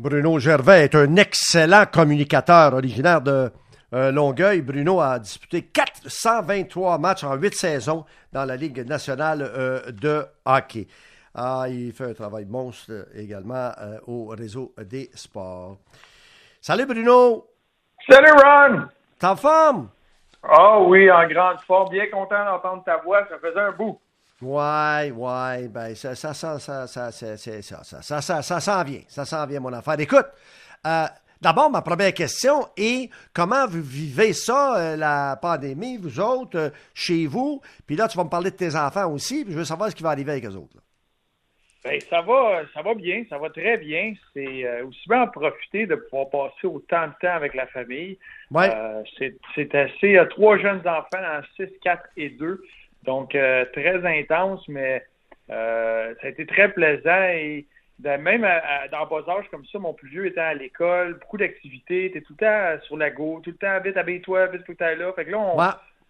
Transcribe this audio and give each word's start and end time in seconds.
Bruno 0.00 0.38
Gervais 0.38 0.84
est 0.84 0.94
un 0.94 1.16
excellent 1.16 1.84
communicateur 1.84 2.72
originaire 2.72 3.20
de 3.20 3.52
euh, 3.92 4.10
Longueuil. 4.10 4.62
Bruno 4.62 4.98
a 4.98 5.18
disputé 5.18 5.60
423 5.60 6.96
matchs 6.96 7.22
en 7.22 7.34
8 7.34 7.54
saisons 7.54 8.06
dans 8.32 8.46
la 8.46 8.56
Ligue 8.56 8.88
nationale 8.88 9.42
euh, 9.42 9.92
de 9.92 10.24
hockey. 10.46 10.86
Ah, 11.34 11.66
il 11.68 11.92
fait 11.92 12.12
un 12.12 12.14
travail 12.14 12.46
monstre 12.46 13.08
également 13.14 13.72
euh, 13.78 13.98
au 14.06 14.28
réseau 14.28 14.72
des 14.78 15.10
sports. 15.12 15.76
Salut 16.62 16.86
Bruno! 16.86 17.46
Salut 18.08 18.32
Ron! 18.32 18.86
T'es 19.18 19.26
en 19.26 19.36
forme? 19.36 19.90
Ah 20.42 20.80
oui, 20.80 21.10
en 21.10 21.28
grande 21.28 21.60
forme. 21.66 21.90
Bien 21.90 22.06
content 22.10 22.42
d'entendre 22.46 22.84
ta 22.84 22.96
voix. 22.96 23.26
Ça 23.28 23.38
faisait 23.38 23.60
un 23.60 23.72
bout. 23.72 24.00
Ouais, 24.42 25.10
ouais, 25.10 25.68
ben 25.68 25.94
ça, 25.94 26.14
ça, 26.14 26.32
ça, 26.32 26.58
ça, 26.58 26.86
ça, 26.86 27.12
ça, 27.12 27.36
ça, 27.36 27.62
ça, 27.62 28.02
ça, 28.02 28.20
ça, 28.22 28.42
ça 28.42 28.60
s'en 28.60 28.84
vient, 28.84 29.02
ça 29.06 29.24
s'en 29.26 29.46
vient, 29.46 29.60
mon 29.60 29.72
affaire. 29.72 30.00
Écoute, 30.00 30.26
euh, 30.86 31.06
d'abord, 31.42 31.70
ma 31.70 31.82
première 31.82 32.14
question 32.14 32.66
est 32.76 33.10
comment 33.34 33.66
vous 33.66 33.82
vivez 33.82 34.32
ça, 34.32 34.78
euh, 34.78 34.96
la 34.96 35.36
pandémie, 35.40 35.98
vous 35.98 36.20
autres, 36.20 36.58
euh, 36.58 36.70
chez 36.94 37.26
vous? 37.26 37.60
Puis 37.86 37.96
là, 37.96 38.08
tu 38.08 38.16
vas 38.16 38.24
me 38.24 38.30
parler 38.30 38.50
de 38.50 38.56
tes 38.56 38.74
enfants 38.76 39.12
aussi, 39.12 39.44
puis 39.44 39.52
je 39.52 39.58
veux 39.58 39.64
savoir 39.64 39.90
ce 39.90 39.96
qui 39.96 40.02
va 40.02 40.10
arriver 40.10 40.32
avec 40.32 40.46
eux 40.46 40.56
autres. 40.56 40.74
là. 40.74 40.82
Ben, 41.82 41.98
ça 42.10 42.20
va, 42.20 42.62
ça 42.74 42.82
va 42.82 42.94
bien, 42.94 43.24
ça 43.30 43.38
va 43.38 43.48
très 43.48 43.78
bien. 43.78 44.12
C'est 44.34 44.66
euh, 44.66 44.84
aussi 44.86 45.08
bien 45.08 45.22
en 45.22 45.28
profiter 45.28 45.86
de 45.86 45.94
pouvoir 45.94 46.28
passer 46.28 46.66
autant 46.66 47.06
de 47.06 47.12
temps 47.20 47.34
avec 47.34 47.54
la 47.54 47.66
famille. 47.68 48.18
Ouais. 48.50 48.68
Euh, 48.70 49.02
c'est 49.18 49.34
c'est 49.54 49.74
assez. 49.74 50.08
Il 50.08 50.12
y 50.12 50.18
a 50.18 50.26
trois 50.26 50.58
jeunes 50.58 50.86
enfants, 50.86 51.06
en 51.14 51.40
6, 51.56 51.68
4 51.82 52.02
et 52.18 52.30
2. 52.30 52.62
Donc, 53.04 53.34
euh, 53.34 53.64
très 53.72 54.04
intense, 54.20 54.66
mais 54.68 55.04
euh, 55.50 56.14
ça 56.20 56.26
a 56.26 56.30
été 56.30 56.46
très 56.46 56.68
plaisant. 56.72 57.22
Et 57.32 57.66
de- 57.98 58.16
même 58.16 58.44
à- 58.44 58.58
à- 58.82 58.88
dans 58.88 59.06
bas 59.06 59.24
âge 59.32 59.46
comme 59.50 59.64
ça, 59.66 59.78
mon 59.78 59.92
plus 59.94 60.08
vieux 60.08 60.26
était 60.26 60.40
à 60.40 60.54
l'école, 60.54 61.14
beaucoup 61.14 61.38
d'activités. 61.38 62.10
T'es 62.12 62.20
tout 62.20 62.34
le 62.38 62.44
temps 62.46 62.82
sur 62.86 62.96
la 62.96 63.10
go, 63.10 63.40
tout 63.42 63.50
le 63.50 63.56
temps 63.56 63.80
vite, 63.82 63.96
habille-toi, 63.96 64.46
vite, 64.48 64.62
faut 64.66 64.74
que 64.74 64.84
là. 64.84 65.12
Fait 65.14 65.24
que 65.24 65.30
là, 65.30 65.38
on, 65.38 65.58
Ouais. 65.58 65.66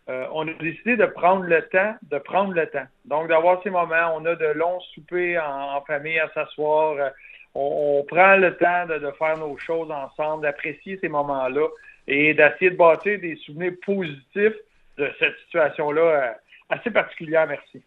euh, 0.08 0.26
on 0.32 0.46
a 0.48 0.52
décidé 0.54 0.96
de 0.96 1.06
prendre 1.06 1.44
le 1.44 1.62
temps, 1.68 1.94
de 2.02 2.18
prendre 2.18 2.52
le 2.54 2.66
temps. 2.66 2.86
Donc, 3.04 3.28
d'avoir 3.28 3.62
ces 3.62 3.70
moments, 3.70 4.14
on 4.16 4.24
a 4.26 4.34
de 4.34 4.46
longs 4.46 4.80
soupers 4.94 5.38
en, 5.38 5.76
en 5.76 5.80
famille 5.82 6.18
à 6.18 6.28
s'asseoir. 6.34 7.12
on, 7.54 7.98
on 8.00 8.04
prend 8.04 8.36
le 8.36 8.56
temps 8.56 8.86
de, 8.86 8.98
de 8.98 9.10
faire 9.12 9.36
nos 9.38 9.56
choses 9.58 9.90
ensemble, 9.90 10.42
d'apprécier 10.42 10.98
ces 11.00 11.08
moments-là 11.08 11.66
et 12.06 12.34
d'essayer 12.34 12.70
de 12.70 12.76
bâtir 12.76 13.18
des 13.20 13.36
souvenirs 13.36 13.72
positifs 13.84 14.54
de 14.98 15.10
cette 15.18 15.36
situation-là 15.46 16.36
assez 16.70 16.90
particulière, 16.90 17.46
merci. 17.46 17.82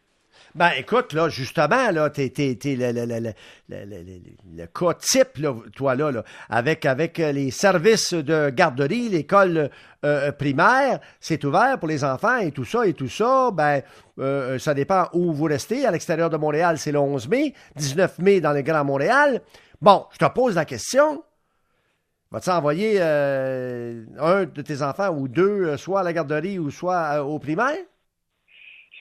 Ben, 0.56 0.72
écoute, 0.78 1.14
là, 1.14 1.30
justement, 1.30 1.92
là, 1.92 2.09
t'es, 2.09 2.31
le, 2.38 2.92
le, 2.92 3.06
le, 3.06 3.34
le, 4.56 4.66
cas 4.67 4.94
type, 4.95 5.38
là, 5.38 5.53
toi, 5.76 5.95
là, 5.95 6.12
là, 6.12 6.23
avec, 6.50 6.86
avec 6.86 7.20
euh, 7.20 7.31
les 7.31 7.52
services 7.52 8.14
de 8.14 8.50
garderie, 8.50 9.09
l'école 9.09 9.70
euh, 10.06 10.31
primaire, 10.31 11.00
c'est 11.20 11.44
ouvert 11.44 11.78
pour 11.80 11.88
les 11.88 12.04
enfants 12.04 12.38
et 12.38 12.52
tout 12.52 12.66
ça 12.66 12.86
et 12.86 12.94
tout 12.94 13.08
ça. 13.08 13.52
Ben, 13.52 13.81
euh, 14.20 14.58
ça 14.59 14.73
dépend 14.73 15.08
où 15.14 15.34
vous 15.34 15.45
restez. 15.45 15.86
À 15.86 15.92
l'extérieur 15.92 16.30
de 16.30 16.38
Montréal, 16.38 16.78
c'est 16.78 16.92
le 16.92 17.00
11 17.00 17.28
mai, 17.30 17.54
19 17.76 18.20
mai 18.20 18.42
dans 18.42 18.54
le 18.54 18.61
Grand 18.61 18.84
Montréal. 18.84 19.42
Bon, 19.81 20.06
je 20.11 20.17
te 20.17 20.31
pose 20.31 20.56
la 20.56 20.66
question. 20.66 21.23
Vas-tu 22.34 22.50
envoyer 22.50 22.95
euh, 23.00 24.06
un 24.17 24.45
de 24.45 24.61
tes 24.64 24.81
enfants 24.81 25.09
ou 25.09 25.28
deux, 25.28 25.66
euh, 25.66 25.78
soit 25.78 26.00
à 26.00 26.04
la 26.04 26.14
garderie 26.14 26.58
ou 26.58 26.72
soit 26.72 27.20
euh, 27.20 27.22
au 27.22 27.38
primaire? 27.38 27.78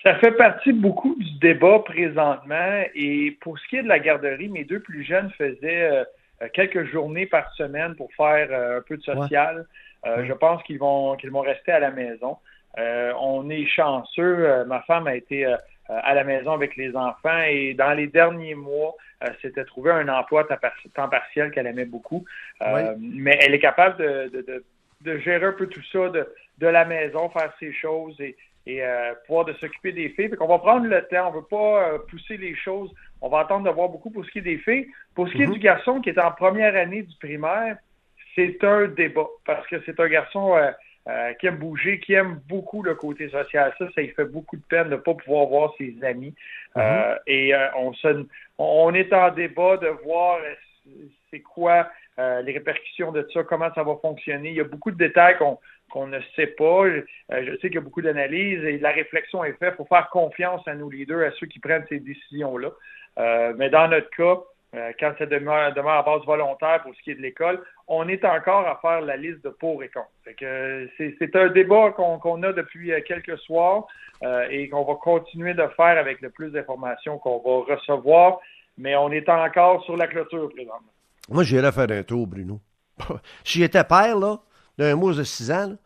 Ça 0.03 0.17
fait 0.17 0.33
partie 0.33 0.73
beaucoup 0.73 1.15
du 1.19 1.39
débat 1.39 1.79
présentement. 1.81 2.83
Et 2.95 3.37
pour 3.41 3.59
ce 3.59 3.69
qui 3.69 3.77
est 3.77 3.83
de 3.83 3.89
la 3.89 3.99
garderie, 4.01 4.49
mes 4.49 4.65
deux 4.65 4.81
plus 4.81 5.05
jeunes 5.05 5.31
faisaient 5.39 5.85
euh, 5.91 6.05
quelques 6.53 6.85
journées 6.91 7.27
par 7.27 7.53
semaine 7.55 7.95
pour 7.95 8.13
faire 8.15 8.49
euh, 8.51 8.79
un 8.79 8.83
peu 8.83 8.97
de 8.97 9.03
social. 9.03 9.65
Euh, 10.07 10.25
Je 10.27 10.33
pense 10.33 10.63
qu'ils 10.65 10.79
vont 10.79 11.15
qu'ils 11.17 11.31
vont 11.31 11.41
rester 11.43 11.71
à 11.73 11.79
la 11.79 11.91
maison. 11.93 12.37
Euh, 12.79 13.13
on 13.21 13.49
est 13.51 13.67
chanceux. 13.67 14.37
Euh, 14.49 14.65
ma 14.65 14.81
femme 14.83 15.07
a 15.07 15.15
été 15.15 15.47
euh, 15.47 15.57
à 15.89 16.15
la 16.15 16.25
maison 16.25 16.53
avec 16.53 16.75
les 16.77 16.97
enfants 16.97 17.43
et 17.47 17.75
dans 17.75 17.93
les 17.93 18.07
derniers 18.09 18.55
mois, 18.57 18.95
euh, 19.23 19.29
s'était 19.41 19.65
trouvé 19.65 19.93
un 19.93 20.09
emploi 20.09 20.43
temps 20.45 20.57
par- 20.61 20.73
temps 20.95 21.09
partiel 21.09 21.51
qu'elle 21.53 21.67
aimait 21.69 21.85
beaucoup. 21.85 22.25
Euh, 22.63 22.95
Mais 22.99 23.39
elle 23.43 23.55
est 23.55 23.61
capable 23.61 23.99
de, 23.99 24.31
de, 24.35 24.41
de, 24.43 24.65
de 25.03 25.19
gérer 25.19 25.47
un 25.47 25.53
peu 25.53 25.69
tout 25.69 25.83
ça 25.93 26.09
de, 26.09 26.27
de 26.59 26.67
la 26.67 26.85
maison, 26.85 27.29
faire 27.29 27.53
ses 27.61 27.73
choses 27.73 28.19
et, 28.21 28.35
et 28.67 28.83
euh, 28.83 29.13
pouvoir 29.27 29.45
de 29.45 29.53
s'occuper 29.55 29.93
des 29.93 30.09
filles. 30.11 30.29
Fait 30.29 30.37
qu'on 30.37 30.47
va 30.47 30.59
prendre 30.59 30.87
le 30.87 31.03
temps, 31.09 31.29
on 31.29 31.33
veut 31.33 31.47
pas 31.49 31.89
euh, 31.89 31.99
pousser 32.09 32.37
les 32.37 32.55
choses. 32.55 32.91
On 33.21 33.29
va 33.29 33.41
attendre 33.41 33.65
de 33.69 33.71
voir 33.75 33.89
beaucoup 33.89 34.11
pour 34.11 34.25
ce 34.25 34.31
qui 34.31 34.39
est 34.39 34.43
des 34.43 34.59
filles. 34.59 34.89
Pour 35.15 35.29
ce 35.29 35.33
qui 35.33 35.43
est 35.43 35.47
Mhm. 35.47 35.53
du 35.55 35.59
garçon 35.59 36.01
qui 36.01 36.11
est 36.11 36.19
en 36.21 36.31
première 36.33 36.75
année 36.77 37.03
du 37.03 37.17
primaire, 37.19 37.77
c'est 38.35 38.63
un 38.65 38.87
débat 38.87 39.27
parce 39.45 39.67
que 39.67 39.77
c'est 39.85 39.99
un 40.01 40.09
garçon 40.09 40.57
euh, 40.57 40.71
euh, 41.09 41.33
qui 41.35 41.49
aime 41.49 41.57
bouger, 41.57 41.99
qui 41.99 42.15
aime 42.15 42.41
beaucoup 42.49 42.83
le 42.83 42.95
côté 42.95 43.29
social. 43.29 43.75
Ça, 43.79 43.87
ça 43.95 44.01
lui 44.01 44.09
fait 44.11 44.25
beaucoup 44.25 44.57
de 44.57 44.63
peine 44.63 44.85
de 44.85 44.91
ne 44.91 44.97
pas 44.97 45.15
pouvoir 45.15 45.47
voir 45.47 45.75
ses 45.77 45.97
amis. 46.05 46.35
Euh, 46.77 47.17
et 47.27 47.53
euh, 47.55 47.67
on, 47.77 47.93
se, 47.93 48.25
on 48.59 48.95
est 48.95 49.13
en 49.13 49.31
débat 49.33 49.77
de 49.79 49.89
voir 50.05 50.39
c'est 51.31 51.41
quoi 51.41 51.89
euh, 52.19 52.43
les 52.43 52.53
répercussions 52.53 53.13
de 53.13 53.27
ça, 53.33 53.43
comment 53.45 53.73
ça 53.75 53.83
va 53.83 53.97
fonctionner? 53.97 54.51
Il 54.51 54.57
y 54.57 54.61
a 54.61 54.65
beaucoup 54.65 54.91
de 54.91 54.97
détails 54.97 55.37
qu'on 55.91 56.07
ne 56.07 56.21
sait 56.37 56.49
pas. 56.49 56.89
Je, 56.89 56.99
euh, 57.33 57.45
je 57.47 57.53
sais 57.57 57.69
qu'il 57.69 57.75
y 57.75 57.79
a 57.79 57.83
beaucoup 57.83 58.03
d'analyses 58.03 58.65
et 58.65 58.79
la 58.79 58.91
réflexion 58.91 59.45
est 59.45 59.59
faite. 59.59 59.75
Faut 59.77 59.87
faire 59.87 60.09
confiance 60.11 60.67
à 60.67 60.75
nos 60.75 60.91
leaders, 60.91 61.27
à 61.27 61.31
ceux 61.39 61.47
qui 61.47 61.59
prennent 61.59 61.87
ces 61.89 62.01
décisions-là. 62.01 62.71
Euh, 63.19 63.55
mais 63.57 63.71
dans 63.71 63.89
notre 63.89 64.11
cas, 64.11 64.41
euh, 64.75 64.91
quand 64.99 65.13
ça 65.19 65.27
demeure, 65.27 65.75
demeure 65.75 65.93
à 65.93 66.03
base 66.03 66.25
volontaire 66.25 66.83
pour 66.83 66.95
ce 66.95 67.03
qui 67.03 67.11
est 67.11 67.15
de 67.15 67.21
l'école, 67.21 67.63
on 67.89 68.09
est 68.09 68.25
encore 68.25 68.67
à 68.67 68.79
faire 68.81 69.03
la 69.03 69.19
liste 69.19 69.45
de 69.45 69.51
pour 69.51 69.83
et 69.83 69.89
contre. 69.91 70.09
Euh, 70.43 70.87
c'est, 70.97 71.37
un 71.37 71.49
débat 71.49 71.91
qu'on, 71.91 72.19
qu'on 72.19 72.43
a 72.43 72.53
depuis 72.55 72.91
euh, 72.91 73.01
quelques 73.07 73.37
soirs 73.41 73.87
euh, 74.23 74.47
et 74.51 74.71
qu'on 74.71 74.85
va 74.85 74.95
continuer 74.95 75.53
de 75.53 75.67
faire 75.77 75.99
avec 75.99 76.23
le 76.23 76.31
plus 76.31 76.51
d'informations 76.53 77.19
qu'on 77.19 77.39
va 77.39 77.75
recevoir. 77.75 78.39
Mais 78.79 78.97
on 78.97 79.13
est 79.13 79.29
encore 79.29 79.85
sur 79.85 79.99
la 79.99 80.07
clôture 80.07 80.49
présentement. 80.49 80.93
Moi, 81.29 81.45
j'irais 81.45 81.73
faire 81.73 81.91
un 81.91 82.03
tour, 82.03 82.27
Bruno. 82.27 82.61
si 83.45 83.59
j'étais 83.59 83.85
père, 83.85 84.19
là, 84.19 84.41
d'un 84.79 84.97
mousse 84.97 85.17
de 85.17 85.25
6 85.25 85.51
ans, 85.53 85.77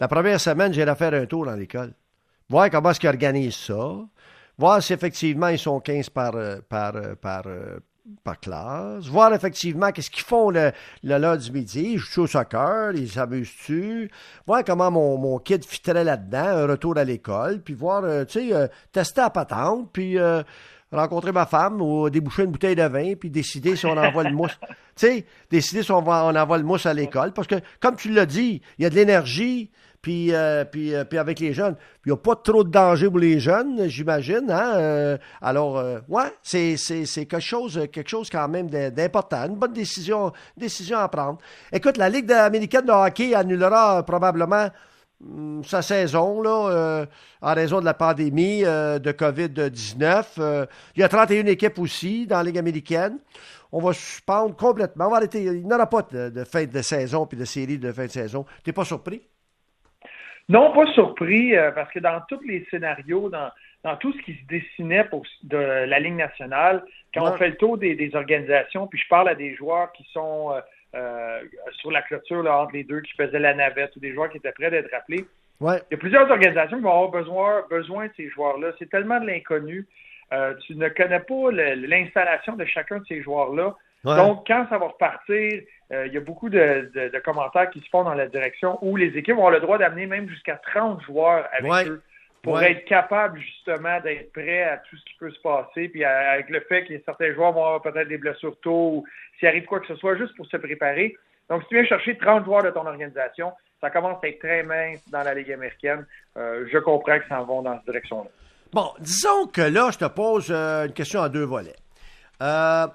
la 0.00 0.08
première 0.08 0.40
semaine, 0.40 0.72
j'irais 0.72 0.94
faire 0.94 1.14
un 1.14 1.26
tour 1.26 1.46
dans 1.46 1.56
l'école. 1.56 1.92
Voir 2.48 2.70
comment 2.70 2.90
est-ce 2.90 3.00
qu'ils 3.00 3.08
organisent 3.08 3.56
ça. 3.56 3.98
Voir 4.56 4.82
si 4.82 4.92
effectivement 4.92 5.48
ils 5.48 5.58
sont 5.58 5.80
15 5.80 6.10
par, 6.10 6.34
euh, 6.34 6.58
par, 6.68 6.96
euh, 6.96 7.14
euh, 7.24 7.78
par 8.24 8.40
classe. 8.40 9.06
Voir 9.06 9.32
effectivement 9.34 9.92
qu'est-ce 9.92 10.10
qu'ils 10.10 10.24
font 10.24 10.50
le, 10.50 10.72
le 11.02 11.36
du 11.36 11.52
midi. 11.52 11.92
Ils 11.92 11.98
jouent 11.98 12.22
au 12.22 12.26
soccer, 12.26 12.92
ils 12.94 13.10
s'amusent-tu? 13.10 14.10
Voir 14.46 14.64
comment 14.64 14.90
mon, 14.90 15.18
mon 15.18 15.38
kid 15.38 15.64
fitterait 15.64 16.04
là-dedans, 16.04 16.46
un 16.46 16.66
retour 16.66 16.96
à 16.96 17.04
l'école. 17.04 17.60
Puis 17.60 17.74
voir, 17.74 18.02
tu 18.26 18.50
sais, 18.50 18.70
tester 18.92 19.20
la 19.20 19.30
patente. 19.30 19.90
Puis 19.92 20.18
euh, 20.18 20.42
rencontrer 20.92 21.32
ma 21.32 21.46
femme 21.46 21.80
ou 21.80 22.08
déboucher 22.10 22.44
une 22.44 22.50
bouteille 22.50 22.76
de 22.76 22.82
vin. 22.82 23.14
Puis 23.14 23.30
décider 23.30 23.76
si 23.76 23.86
on 23.86 23.96
envoie 23.96 24.24
le 24.24 24.34
mousse. 24.34 24.58
Tu 24.98 25.06
sais, 25.06 25.26
décider 25.48 25.84
si 25.84 25.92
on, 25.92 26.02
va, 26.02 26.24
on 26.24 26.34
envoie 26.34 26.58
le 26.58 26.64
mousse 26.64 26.84
à 26.84 26.92
l'école. 26.92 27.32
Parce 27.32 27.46
que, 27.46 27.54
comme 27.78 27.94
tu 27.94 28.10
l'as 28.10 28.26
dit, 28.26 28.60
il 28.78 28.82
y 28.82 28.86
a 28.86 28.90
de 28.90 28.96
l'énergie. 28.96 29.70
Puis, 30.02 30.32
euh, 30.32 30.64
puis, 30.64 30.94
euh, 30.94 31.04
puis 31.04 31.18
avec 31.18 31.40
les 31.40 31.52
jeunes, 31.52 31.76
il 32.06 32.10
n'y 32.10 32.12
a 32.12 32.16
pas 32.16 32.36
trop 32.36 32.62
de 32.62 32.70
danger 32.70 33.08
pour 33.08 33.18
les 33.18 33.40
jeunes, 33.40 33.88
j'imagine. 33.88 34.50
Hein? 34.50 34.72
Euh, 34.76 35.18
alors, 35.42 35.78
euh, 35.78 35.98
ouais, 36.08 36.32
c'est, 36.42 36.76
c'est, 36.76 37.04
c'est 37.04 37.26
quelque 37.26 37.40
chose, 37.42 37.88
quelque 37.92 38.08
chose 38.08 38.30
quand 38.30 38.48
même 38.48 38.70
d'important, 38.70 39.46
une 39.46 39.56
bonne 39.56 39.72
décision, 39.72 40.32
décision 40.56 40.98
à 40.98 41.08
prendre. 41.08 41.38
Écoute, 41.72 41.96
la 41.96 42.08
Ligue 42.08 42.30
américaine 42.32 42.86
de 42.86 42.92
hockey 42.92 43.34
annulera 43.34 44.04
probablement 44.04 44.68
sa 45.64 45.82
saison 45.82 46.42
là, 46.42 46.70
euh, 46.70 47.06
en 47.42 47.54
raison 47.54 47.80
de 47.80 47.84
la 47.84 47.94
pandémie 47.94 48.62
euh, 48.64 48.98
de 48.98 49.10
COVID-19. 49.10 50.24
Euh, 50.38 50.66
il 50.94 51.00
y 51.00 51.02
a 51.02 51.08
31 51.08 51.46
équipes 51.46 51.78
aussi 51.78 52.26
dans 52.26 52.36
la 52.38 52.44
Ligue 52.44 52.58
américaine. 52.58 53.18
On 53.72 53.80
va 53.80 53.92
suspendre 53.92 54.54
complètement. 54.56 55.06
On 55.06 55.10
va 55.10 55.16
arrêter. 55.16 55.42
Il 55.42 55.66
n'y 55.66 55.74
aura 55.74 55.88
pas 55.88 56.02
de, 56.02 56.30
de 56.30 56.44
fin 56.44 56.64
de 56.64 56.82
saison 56.82 57.26
puis 57.26 57.36
de 57.36 57.44
série 57.44 57.78
de 57.78 57.90
fin 57.92 58.06
de 58.06 58.10
saison. 58.10 58.46
T'es 58.64 58.72
pas 58.72 58.84
surpris? 58.84 59.22
Non, 60.48 60.72
pas 60.72 60.86
surpris, 60.94 61.52
parce 61.74 61.92
que 61.92 61.98
dans 61.98 62.22
tous 62.26 62.40
les 62.46 62.66
scénarios, 62.70 63.28
dans, 63.28 63.50
dans 63.84 63.96
tout 63.98 64.14
ce 64.14 64.22
qui 64.22 64.32
se 64.32 64.46
dessinait 64.48 65.04
pour 65.04 65.22
de 65.42 65.58
la 65.58 66.00
Ligue 66.00 66.14
nationale, 66.16 66.82
quand 67.12 67.24
Ouais. 67.24 67.30
on 67.34 67.36
fait 67.36 67.48
le 67.48 67.56
tour 67.56 67.76
des, 67.76 67.94
des 67.96 68.14
organisations, 68.14 68.86
puis 68.86 68.98
je 68.98 69.08
parle 69.08 69.28
à 69.28 69.34
des 69.34 69.54
joueurs 69.56 69.92
qui 69.92 70.06
sont 70.12 70.52
sur 71.78 71.90
la 71.90 72.02
clôture 72.02 72.42
là, 72.42 72.58
entre 72.58 72.72
les 72.74 72.84
deux, 72.84 73.00
qui 73.00 73.12
faisaient 73.14 73.38
la 73.38 73.54
navette, 73.54 73.94
ou 73.96 74.00
des 74.00 74.12
joueurs 74.12 74.28
qui 74.30 74.36
étaient 74.38 74.52
prêts 74.52 74.70
d'être 74.70 74.92
appelés, 74.94 75.24
Ouais. 75.60 75.78
il 75.90 75.94
y 75.94 75.96
a 75.96 75.98
plusieurs 75.98 76.30
organisations 76.30 76.76
qui 76.76 76.82
vont 76.84 76.92
avoir 76.92 77.08
besoin, 77.10 77.64
besoin 77.68 78.06
de 78.06 78.12
ces 78.16 78.28
joueurs-là. 78.30 78.68
C'est 78.78 78.88
tellement 78.90 79.18
de 79.20 79.26
l'inconnu. 79.26 79.86
Euh, 80.32 80.54
tu 80.66 80.76
ne 80.76 80.88
connais 80.88 81.20
pas 81.20 81.50
l'installation 81.52 82.54
de 82.54 82.64
chacun 82.64 82.98
de 82.98 83.04
ces 83.06 83.22
joueurs-là. 83.22 83.74
Ouais. 84.04 84.16
Donc, 84.16 84.46
quand 84.46 84.66
ça 84.70 84.78
va 84.78 84.86
repartir, 84.86 85.62
euh, 85.92 86.06
il 86.06 86.12
y 86.12 86.16
a 86.16 86.20
beaucoup 86.20 86.48
de, 86.48 86.90
de- 86.94 87.08
de 87.08 87.18
commentaires 87.18 87.70
qui 87.70 87.80
se 87.80 87.88
font 87.88 88.04
dans 88.04 88.14
la 88.14 88.26
direction 88.28 88.78
où 88.82 88.96
les 88.96 89.16
équipes 89.18 89.38
ont 89.38 89.50
le 89.50 89.58
droit 89.60 89.78
d'amener 89.78 90.06
même 90.06 90.28
jusqu'à 90.28 90.56
30 90.56 91.02
joueurs 91.02 91.48
avec 91.52 91.70
Ouais. 91.72 91.88
eux. 91.88 92.02
pour 92.44 92.62
être 92.62 92.84
capable 92.84 93.40
justement 93.40 94.00
d'être 94.00 94.32
prêt 94.32 94.62
à 94.62 94.76
tout 94.78 94.96
ce 94.96 95.04
qui 95.04 95.14
peut 95.18 95.30
se 95.30 95.40
passer, 95.40 95.88
puis 95.88 96.04
avec 96.04 96.48
le 96.50 96.60
fait 96.60 96.84
que 96.84 96.94
certains 97.04 97.34
joueurs 97.34 97.50
vont 97.52 97.64
avoir 97.64 97.82
peut-être 97.82 98.06
des 98.08 98.16
blessures 98.16 98.56
tôt 98.60 98.90
ou 98.98 99.04
s'il 99.38 99.48
arrive 99.48 99.64
quoi 99.64 99.80
que 99.80 99.88
ce 99.88 99.96
soit, 99.96 100.16
juste 100.16 100.34
pour 100.36 100.46
se 100.46 100.56
préparer. 100.56 101.16
Donc, 101.48 101.62
si 101.62 101.68
tu 101.68 101.74
viens 101.76 101.84
chercher 101.84 102.16
30 102.18 102.44
joueurs 102.44 102.62
de 102.62 102.70
ton 102.70 102.86
organisation, 102.86 103.52
ça 103.80 103.90
commence 103.90 104.22
à 104.22 104.28
être 104.28 104.38
très 104.38 104.62
mince 104.62 105.00
dans 105.10 105.22
la 105.22 105.34
Ligue 105.34 105.52
américaine. 105.52 106.06
Euh, 106.36 106.66
je 106.70 106.78
comprends 106.78 107.18
que 107.18 107.26
ça 107.28 107.40
en 107.40 107.44
vont 107.44 107.62
dans 107.62 107.76
cette 107.76 107.86
direction-là. 107.86 108.30
Bon, 108.72 108.92
disons 109.00 109.46
que 109.46 109.62
là, 109.62 109.90
je 109.92 109.98
te 109.98 110.04
pose 110.04 110.48
euh, 110.50 110.86
une 110.86 110.92
question 110.92 111.22
à 111.22 111.28
deux 111.28 111.44
volets. 111.44 111.76
Euh, 112.42 112.86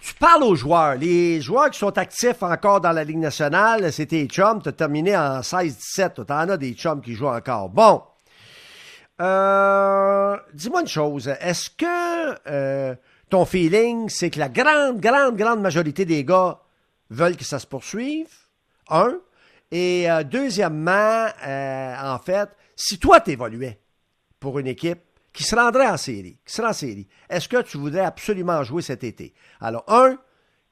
tu 0.00 0.14
parles 0.14 0.42
aux 0.44 0.54
joueurs. 0.54 0.94
Les 0.94 1.40
joueurs 1.40 1.70
qui 1.70 1.78
sont 1.78 1.96
actifs 1.98 2.42
encore 2.42 2.80
dans 2.80 2.92
la 2.92 3.04
Ligue 3.04 3.18
nationale, 3.18 3.92
c'était 3.92 4.16
les 4.16 4.26
chums. 4.26 4.62
Tu 4.62 4.68
as 4.70 4.72
terminé 4.72 5.16
en 5.16 5.40
16-17. 5.40 6.24
Tu 6.24 6.32
en 6.32 6.48
as 6.48 6.56
des 6.56 6.72
chums 6.72 7.02
qui 7.02 7.14
jouent 7.14 7.28
encore. 7.28 7.68
Bon. 7.68 8.02
Dis-moi 9.18 10.80
une 10.80 10.88
chose. 10.88 11.28
Est-ce 11.40 11.70
que 11.70 12.96
ton 13.28 13.44
feeling, 13.44 14.08
c'est 14.08 14.30
que 14.30 14.38
la 14.38 14.48
grande, 14.48 15.00
grande, 15.00 15.36
grande 15.36 15.60
majorité 15.60 16.04
des 16.04 16.24
gars 16.24 16.60
veulent 17.10 17.36
que 17.36 17.44
ça 17.44 17.58
se 17.58 17.66
poursuive? 17.66 18.32
Un. 18.88 19.18
Et 19.70 20.10
euh, 20.10 20.22
deuxièmement, 20.22 21.26
euh, 21.46 21.94
en 22.00 22.18
fait, 22.18 22.48
si 22.76 22.98
toi 22.98 23.20
t'évoluais 23.20 23.80
pour 24.38 24.58
une 24.58 24.68
équipe 24.68 25.00
qui 25.32 25.42
se 25.42 25.56
rendrait 25.56 25.88
en 25.88 25.96
série, 25.96 26.38
qui 26.46 26.54
serait 26.54 26.68
en 26.68 26.72
série, 26.72 27.08
est-ce 27.28 27.48
que 27.48 27.60
tu 27.62 27.78
voudrais 27.78 28.04
absolument 28.04 28.62
jouer 28.62 28.82
cet 28.82 29.02
été? 29.02 29.34
Alors, 29.60 29.84
un, 29.88 30.18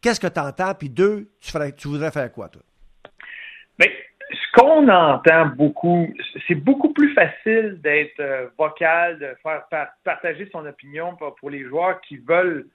qu'est-ce 0.00 0.20
que 0.20 0.26
tu 0.26 0.40
entends? 0.40 0.74
Puis 0.74 0.90
deux, 0.90 1.32
tu, 1.40 1.88
voudrais 1.88 2.12
faire 2.12 2.30
quoi, 2.32 2.48
toi? 2.48 2.62
Bien, 3.78 3.88
ce 4.30 4.60
qu'on 4.60 4.88
entend 4.88 5.46
beaucoup, 5.46 6.12
c'est 6.46 6.54
beaucoup 6.54 6.92
plus 6.92 7.12
facile 7.14 7.78
d'être 7.82 8.20
euh, 8.20 8.48
vocal, 8.58 9.18
de 9.18 9.34
faire 9.42 9.64
partager 10.04 10.48
son 10.50 10.64
opinion 10.66 11.16
pour, 11.16 11.50
les 11.50 11.64
joueurs 11.64 12.00
qui 12.02 12.16
veulent 12.16 12.66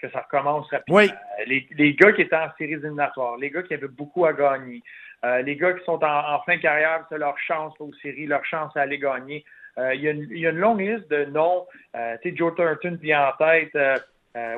que 0.00 0.08
ça 0.10 0.20
recommence 0.20 0.70
rapidement. 0.70 0.98
Oui. 0.98 1.10
Les, 1.48 1.66
les, 1.76 1.94
gars 1.94 2.12
qui 2.12 2.22
étaient 2.22 2.36
en 2.36 2.46
séries 2.56 2.74
éliminatoires, 2.74 3.36
les 3.38 3.50
gars 3.50 3.64
qui 3.64 3.74
avaient 3.74 3.88
beaucoup 3.88 4.24
à 4.24 4.32
gagner, 4.32 4.84
euh, 5.24 5.40
les 5.42 5.56
gars 5.56 5.72
qui 5.72 5.84
sont 5.84 6.02
en, 6.04 6.40
fin 6.40 6.56
de 6.56 6.60
carrière, 6.60 7.04
c'est 7.08 7.18
leur 7.18 7.38
chance 7.38 7.72
aux 7.80 7.92
séries, 8.02 8.26
leur 8.26 8.44
chance 8.44 8.76
à 8.76 8.82
aller 8.82 8.98
gagner. 8.98 9.44
Euh, 9.78 9.94
il, 9.94 10.02
y 10.02 10.08
a 10.46 10.50
une, 10.50 10.58
longue 10.58 10.80
liste 10.80 11.10
de 11.10 11.24
noms. 11.24 11.66
Euh, 11.96 12.16
Joe 12.24 12.54
Thornton 12.54 12.98
vient 13.00 13.28
en 13.28 13.32
tête. 13.36 13.76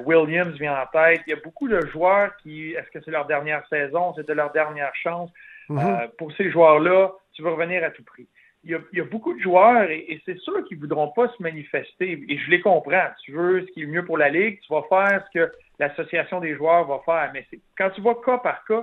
Williams 0.04 0.58
vient 0.58 0.80
en 0.80 0.86
tête. 0.86 1.20
Il 1.26 1.30
y 1.30 1.32
a 1.34 1.40
beaucoup 1.44 1.68
de 1.68 1.80
joueurs 1.86 2.36
qui, 2.38 2.72
est-ce 2.72 2.90
que 2.90 3.04
c'est 3.04 3.10
leur 3.10 3.26
dernière 3.26 3.66
saison, 3.68 4.14
c'est 4.16 4.26
de 4.26 4.32
leur 4.32 4.50
dernière 4.50 4.94
chance? 4.94 5.30
Mm-hmm. 5.68 6.10
pour 6.18 6.32
ces 6.32 6.50
joueurs-là, 6.50 7.12
tu 7.32 7.42
veux 7.42 7.50
revenir 7.50 7.82
à 7.84 7.90
tout 7.90 8.04
prix. 8.04 8.26
Il 8.64 8.80
y 8.92 9.00
a, 9.00 9.04
beaucoup 9.04 9.32
de 9.32 9.40
joueurs 9.40 9.88
et, 9.90 10.20
c'est 10.24 10.38
sûr 10.38 10.64
qu'ils 10.64 10.78
ne 10.78 10.82
voudront 10.82 11.08
pas 11.08 11.28
se 11.28 11.40
manifester. 11.40 12.24
Et 12.28 12.36
je 12.36 12.50
les 12.50 12.60
comprends. 12.60 13.08
Tu 13.24 13.30
veux 13.30 13.64
ce 13.64 13.72
qui 13.72 13.82
est 13.82 13.86
mieux 13.86 14.04
pour 14.04 14.18
la 14.18 14.28
Ligue, 14.28 14.58
tu 14.60 14.72
vas 14.72 14.82
faire 14.88 15.24
ce 15.24 15.38
que 15.38 15.52
l'association 15.78 16.40
des 16.40 16.56
joueurs 16.56 16.84
va 16.84 17.00
faire. 17.04 17.30
Mais 17.32 17.46
quand 17.78 17.90
tu 17.90 18.00
vois 18.00 18.20
cas 18.24 18.38
par 18.38 18.64
cas, 18.64 18.82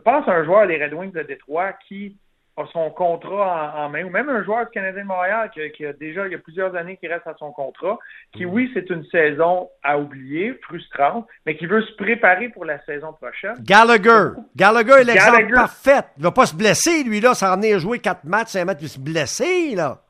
pense 0.00 0.26
à 0.26 0.32
un 0.32 0.44
joueur 0.44 0.66
des 0.66 0.82
Red 0.82 0.94
Wings 0.94 1.12
de 1.12 1.22
Détroit 1.22 1.74
qui 1.86 2.16
a 2.56 2.66
son 2.72 2.90
contrat 2.90 3.74
en, 3.76 3.88
main, 3.88 4.04
ou 4.04 4.10
même 4.10 4.28
un 4.28 4.44
joueur 4.44 4.66
du 4.66 4.70
Canadien 4.70 5.02
de 5.02 5.08
Montréal 5.08 5.50
qui, 5.52 5.84
a 5.84 5.92
déjà 5.92 6.26
il 6.26 6.32
y 6.32 6.34
a 6.36 6.38
plusieurs 6.38 6.74
années 6.76 6.96
qui 6.96 7.08
reste 7.08 7.26
à 7.26 7.34
son 7.38 7.50
contrat, 7.52 7.98
qui, 8.32 8.46
mm. 8.46 8.50
oui, 8.50 8.70
c'est 8.74 8.88
une 8.90 9.04
saison 9.06 9.68
à 9.82 9.98
oublier, 9.98 10.54
frustrante, 10.62 11.26
mais 11.46 11.56
qui 11.56 11.66
veut 11.66 11.82
se 11.82 11.92
préparer 11.96 12.48
pour 12.50 12.64
la 12.64 12.80
saison 12.84 13.12
prochaine. 13.12 13.54
Gallagher. 13.60 14.38
Gallagher 14.54 15.00
est 15.00 15.04
l'exemple 15.04 15.52
parfait. 15.52 16.00
Il 16.16 16.20
ne 16.20 16.24
va 16.24 16.32
pas 16.32 16.46
se 16.46 16.54
blesser, 16.54 17.02
lui, 17.04 17.20
là, 17.20 17.34
s'en 17.34 17.56
venir 17.56 17.78
jouer 17.78 17.98
quatre 17.98 18.24
matchs, 18.24 18.48
cinq 18.48 18.66
matchs, 18.66 18.78
puis 18.78 18.88
se 18.88 19.00
blesser, 19.00 19.74
là. 19.74 20.00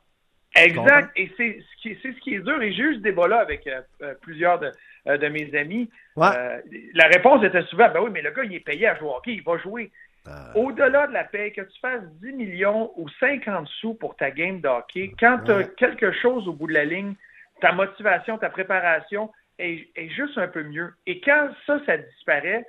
Exact. 0.57 1.11
Et 1.17 1.31
c'est 1.37 1.59
ce, 1.59 1.83
qui, 1.83 1.99
ce 2.01 2.21
qui 2.21 2.35
est 2.35 2.41
dur. 2.41 2.63
Et 2.63 2.73
j'ai 2.73 2.83
eu 2.83 2.95
ce 2.97 3.01
débat-là 3.01 3.41
avec 3.41 3.67
euh, 3.67 3.81
euh, 4.03 4.15
plusieurs 4.21 4.61
de, 4.61 4.71
euh, 5.07 5.19
de 5.19 5.29
mes 5.29 5.55
amis. 5.55 5.91
Euh, 6.17 6.61
la 6.95 7.07
réponse 7.09 7.45
était 7.45 7.63
souvent, 7.65 7.91
ben 7.93 8.01
oui, 8.01 8.11
mais 8.11 8.23
le 8.23 8.31
gars, 8.31 8.43
il 8.43 8.55
est 8.55 8.61
payé 8.61 8.87
à 8.87 8.95
jouer 8.97 9.09
au 9.09 9.17
hockey, 9.17 9.35
il 9.35 9.43
va 9.43 9.59
jouer. 9.59 9.91
Euh. 10.27 10.53
Au-delà 10.55 11.07
de 11.07 11.13
la 11.13 11.25
paye, 11.25 11.53
que 11.53 11.61
tu 11.61 11.79
fasses 11.81 12.05
10 12.23 12.33
millions 12.33 12.93
ou 12.97 13.09
50 13.21 13.69
sous 13.81 13.95
pour 13.95 14.17
ta 14.17 14.31
game 14.31 14.61
de 14.61 14.69
hockey, 14.69 15.13
quand 15.19 15.41
tu 15.45 15.51
as 15.51 15.65
quelque 15.65 16.13
chose 16.13 16.49
au 16.49 16.53
bout 16.53 16.67
de 16.67 16.73
la 16.73 16.85
ligne, 16.85 17.15
ta 17.61 17.73
motivation, 17.73 18.39
ta 18.39 18.51
préparation 18.51 19.31
est, 19.59 19.87
juste 20.11 20.39
un 20.39 20.49
peu 20.49 20.63
mieux. 20.63 20.95
Et 21.07 21.21
quand 21.21 21.51
ça, 21.67 21.79
ça 21.87 21.99
disparaît, 21.99 22.67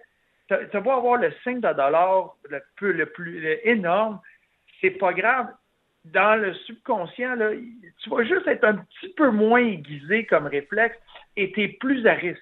tu 0.48 0.56
vas 0.56 0.96
avoir 0.96 1.18
le 1.18 1.34
5 1.44 1.56
de 1.56 1.74
dollar 1.74 2.36
le, 2.50 2.62
plus, 2.76 2.94
le 2.94 3.06
plus 3.08 3.46
énorme, 3.64 4.20
c'est 4.82 4.92
pas 4.92 5.14
grave. 5.14 5.48
Dans 6.04 6.40
le 6.40 6.54
subconscient, 6.54 7.36
là, 7.36 7.50
tu 8.04 8.10
vas 8.10 8.24
juste 8.24 8.46
être 8.48 8.64
un 8.64 8.76
petit 8.76 9.10
peu 9.16 9.32
moins 9.32 9.66
aiguisé 9.66 10.26
comme 10.26 10.46
réflexe 10.46 10.98
et 11.36 11.52
tu 11.52 11.64
es 11.64 11.68
plus 11.70 12.06
à 12.06 12.14
risque. 12.14 12.42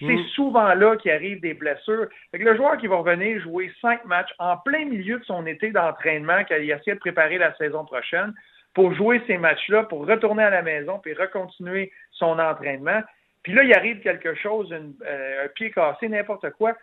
C'est 0.00 0.06
mm. 0.06 0.28
souvent 0.34 0.74
là 0.74 0.96
qu'il 0.96 1.10
arrive 1.10 1.40
des 1.40 1.54
blessures. 1.54 2.06
Fait 2.30 2.38
le 2.38 2.56
joueur 2.56 2.76
qui 2.76 2.86
va 2.86 2.96
revenir 2.96 3.40
jouer 3.40 3.72
cinq 3.80 4.04
matchs 4.04 4.32
en 4.38 4.56
plein 4.56 4.84
milieu 4.84 5.18
de 5.18 5.24
son 5.24 5.44
été 5.46 5.70
d'entraînement, 5.70 6.44
qu'il 6.44 6.70
essaie 6.70 6.94
de 6.94 6.98
préparer 6.98 7.38
la 7.38 7.54
saison 7.56 7.84
prochaine, 7.84 8.32
pour 8.74 8.94
jouer 8.94 9.20
ces 9.26 9.38
matchs-là, 9.38 9.84
pour 9.84 10.06
retourner 10.06 10.44
à 10.44 10.50
la 10.50 10.62
maison, 10.62 10.98
puis 10.98 11.14
recontinuer 11.14 11.90
son 12.12 12.38
entraînement. 12.38 13.00
Puis 13.42 13.52
là, 13.52 13.62
il 13.64 13.74
arrive 13.74 14.00
quelque 14.00 14.34
chose, 14.34 14.72
euh, 14.72 15.44
un 15.44 15.48
pied 15.48 15.70
cassé, 15.70 16.08
n'importe 16.08 16.50
quoi, 16.50 16.74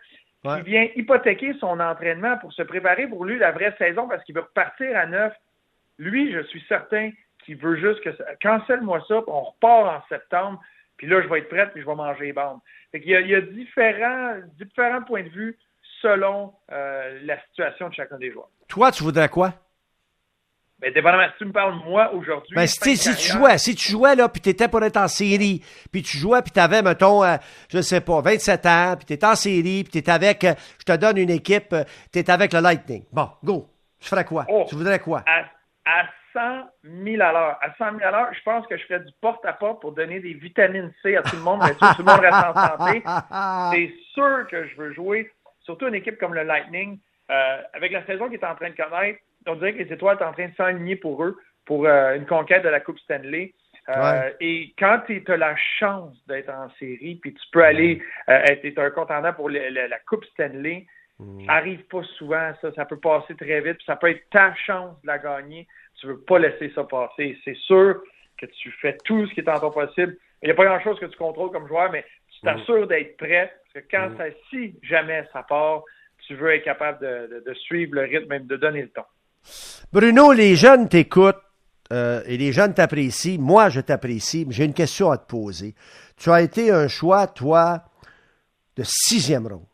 qui 0.42 0.62
vient 0.62 0.88
hypothéquer 0.94 1.54
son 1.54 1.80
entraînement 1.80 2.36
pour 2.38 2.52
se 2.52 2.62
préparer 2.62 3.06
pour 3.06 3.24
lui 3.24 3.38
la 3.38 3.50
vraie 3.50 3.74
saison 3.78 4.06
parce 4.08 4.22
qu'il 4.24 4.34
veut 4.34 4.42
repartir 4.42 4.96
à 4.96 5.06
neuf. 5.06 5.32
Lui, 5.98 6.32
je 6.32 6.40
suis 6.44 6.62
certain 6.68 7.10
qu'il 7.44 7.56
veut 7.56 7.76
juste 7.76 8.00
que 8.02 8.14
ça. 8.14 8.24
Cancelle-moi 8.42 9.02
ça, 9.08 9.22
on 9.26 9.40
repart 9.42 10.02
en 10.02 10.08
septembre 10.08 10.60
puis 10.96 11.06
là, 11.06 11.22
je 11.22 11.28
vais 11.28 11.38
être 11.40 11.48
prête, 11.48 11.72
puis 11.72 11.82
je 11.82 11.86
vais 11.86 11.94
manger 11.94 12.26
les 12.26 12.32
bandes. 12.32 12.58
Fait 12.92 12.98
il, 12.98 13.10
y 13.10 13.16
a, 13.16 13.20
il 13.20 13.28
y 13.28 13.34
a 13.34 13.40
différents, 13.40 14.36
différents 14.58 15.02
points 15.02 15.22
de 15.22 15.28
vue 15.28 15.56
selon 16.02 16.52
euh, 16.72 17.18
la 17.24 17.40
situation 17.46 17.88
de 17.88 17.94
chacun 17.94 18.18
des 18.18 18.32
joueurs. 18.32 18.48
Toi, 18.68 18.92
tu 18.92 19.02
voudrais 19.02 19.28
quoi? 19.28 19.52
Ben, 20.78 20.92
dépendamment, 20.92 21.26
si 21.32 21.38
tu 21.38 21.44
me 21.46 21.52
parles 21.52 21.74
moi 21.86 22.12
aujourd'hui. 22.12 22.54
Ben, 22.54 22.66
si, 22.66 22.78
tu 22.98 23.32
jouais, 23.32 23.56
si 23.56 23.74
tu 23.74 23.92
jouais, 23.92 24.14
là, 24.14 24.28
puis 24.28 24.42
tu 24.42 24.50
étais 24.50 24.68
pour 24.68 24.82
être 24.84 24.98
en 24.98 25.08
série, 25.08 25.62
puis 25.90 26.02
tu 26.02 26.18
jouais, 26.18 26.42
puis 26.42 26.50
tu 26.52 26.60
avais, 26.60 26.82
mettons, 26.82 27.24
euh, 27.24 27.36
je 27.70 27.80
sais 27.80 28.02
pas, 28.02 28.20
27 28.20 28.66
ans, 28.66 28.94
puis 28.96 29.06
tu 29.06 29.12
étais 29.14 29.26
en 29.26 29.34
série, 29.34 29.84
puis 29.84 29.92
tu 29.92 29.98
étais 29.98 30.12
avec, 30.12 30.44
euh, 30.44 30.54
je 30.78 30.84
te 30.84 30.96
donne 30.96 31.16
une 31.16 31.30
équipe, 31.30 31.74
tu 32.12 32.18
étais 32.18 32.30
avec 32.30 32.52
le 32.52 32.60
Lightning. 32.60 33.04
Bon, 33.10 33.30
go. 33.42 33.70
Tu 33.98 34.08
ferais 34.08 34.26
quoi? 34.26 34.44
Oh, 34.48 34.66
tu 34.68 34.74
voudrais 34.74 34.98
quoi? 34.98 35.24
à 35.86 36.04
100 36.36 36.68
000 37.04 37.22
à 37.22 37.32
l'heure. 37.32 37.58
À 37.62 37.74
100 37.78 37.98
000 37.98 38.02
à 38.02 38.10
l'heure, 38.10 38.34
je 38.34 38.42
pense 38.42 38.66
que 38.66 38.76
je 38.76 38.84
ferais 38.84 39.00
du 39.00 39.12
porte-à-porte 39.20 39.80
pour 39.80 39.92
donner 39.92 40.20
des 40.20 40.34
vitamines 40.34 40.92
C 41.02 41.16
à 41.16 41.22
tout 41.22 41.36
le 41.36 41.42
monde, 41.42 41.60
mais 41.64 41.72
tout, 41.74 42.02
le 42.02 42.04
monde 42.04 42.20
reste 42.20 42.34
en 42.34 42.54
santé. 42.54 43.02
C'est 43.72 43.94
sûr 44.12 44.46
que 44.48 44.66
je 44.66 44.76
veux 44.76 44.92
jouer, 44.92 45.30
surtout 45.62 45.88
une 45.88 45.94
équipe 45.94 46.18
comme 46.18 46.34
le 46.34 46.42
Lightning, 46.42 46.98
euh, 47.30 47.62
avec 47.72 47.92
la 47.92 48.04
saison 48.04 48.28
qui 48.28 48.34
est 48.34 48.44
en 48.44 48.54
train 48.54 48.70
de 48.70 48.76
connaître, 48.76 49.18
on 49.46 49.54
dirait 49.54 49.72
que 49.72 49.82
les 49.82 49.92
étoiles 49.92 50.18
sont 50.18 50.24
en 50.24 50.32
train 50.32 50.48
de 50.48 50.54
s'aligner 50.56 50.96
pour 50.96 51.24
eux, 51.24 51.36
pour 51.64 51.86
euh, 51.86 52.14
une 52.14 52.26
conquête 52.26 52.62
de 52.62 52.68
la 52.68 52.80
Coupe 52.80 52.98
Stanley. 53.00 53.54
Euh, 53.88 54.30
et 54.40 54.74
quand 54.78 55.00
tu 55.06 55.22
as 55.28 55.36
la 55.36 55.54
chance 55.78 56.16
d'être 56.26 56.50
en 56.50 56.68
série, 56.78 57.18
puis 57.22 57.32
tu 57.32 57.42
peux 57.52 57.64
aller 57.64 58.02
être 58.26 58.78
un 58.78 58.90
contendant 58.90 59.32
pour 59.32 59.48
la 59.48 59.98
Coupe 60.08 60.24
Stanley, 60.26 60.86
mm. 61.20 61.48
arrive 61.48 61.84
pas 61.86 62.02
souvent, 62.18 62.52
ça, 62.60 62.72
ça 62.74 62.84
peut 62.84 62.98
passer 62.98 63.36
très 63.36 63.60
vite, 63.60 63.76
puis 63.76 63.86
ça 63.86 63.94
peut 63.94 64.10
être 64.10 64.28
ta 64.30 64.54
chance 64.54 65.00
de 65.02 65.06
la 65.06 65.18
gagner 65.18 65.68
tu 66.00 66.06
veux 66.06 66.20
pas 66.20 66.38
laisser 66.38 66.70
ça 66.74 66.84
passer. 66.84 67.38
C'est 67.44 67.56
sûr 67.56 68.02
que 68.38 68.46
tu 68.46 68.70
fais 68.80 68.96
tout 69.04 69.26
ce 69.26 69.34
qui 69.34 69.40
est 69.40 69.48
en 69.48 69.58
ton 69.58 69.70
possible. 69.70 70.16
Il 70.42 70.46
n'y 70.46 70.52
a 70.52 70.54
pas 70.54 70.64
grand-chose 70.64 70.98
que 70.98 71.06
tu 71.06 71.16
contrôles 71.16 71.50
comme 71.50 71.66
joueur, 71.66 71.90
mais 71.90 72.04
tu 72.28 72.40
t'assures 72.42 72.84
mm. 72.84 72.88
d'être 72.88 73.16
prêt. 73.16 73.52
Parce 73.72 73.84
que 73.84 73.90
quand 73.90 74.10
mm. 74.10 74.16
ça, 74.16 74.24
si 74.50 74.78
jamais 74.82 75.26
ça 75.32 75.42
part, 75.42 75.82
tu 76.26 76.34
veux 76.34 76.54
être 76.54 76.64
capable 76.64 77.00
de, 77.00 77.54
suivre 77.54 77.94
le 77.94 78.02
rythme, 78.02 78.28
même 78.28 78.46
de 78.46 78.56
donner 78.56 78.82
le 78.82 78.88
ton. 78.88 79.04
Bruno, 79.92 80.32
les 80.32 80.56
jeunes 80.56 80.88
t'écoutent 80.88 81.42
euh, 81.92 82.22
et 82.26 82.36
les 82.36 82.52
jeunes 82.52 82.74
t'apprécient. 82.74 83.40
Moi, 83.40 83.68
je 83.68 83.80
t'apprécie, 83.80 84.44
mais 84.46 84.52
j'ai 84.52 84.64
une 84.64 84.74
question 84.74 85.10
à 85.10 85.18
te 85.18 85.26
poser. 85.26 85.74
Tu 86.16 86.30
as 86.30 86.42
été 86.42 86.72
un 86.72 86.88
choix, 86.88 87.26
toi, 87.28 87.84
de 88.76 88.82
sixième 88.84 89.46
ronde 89.46 89.66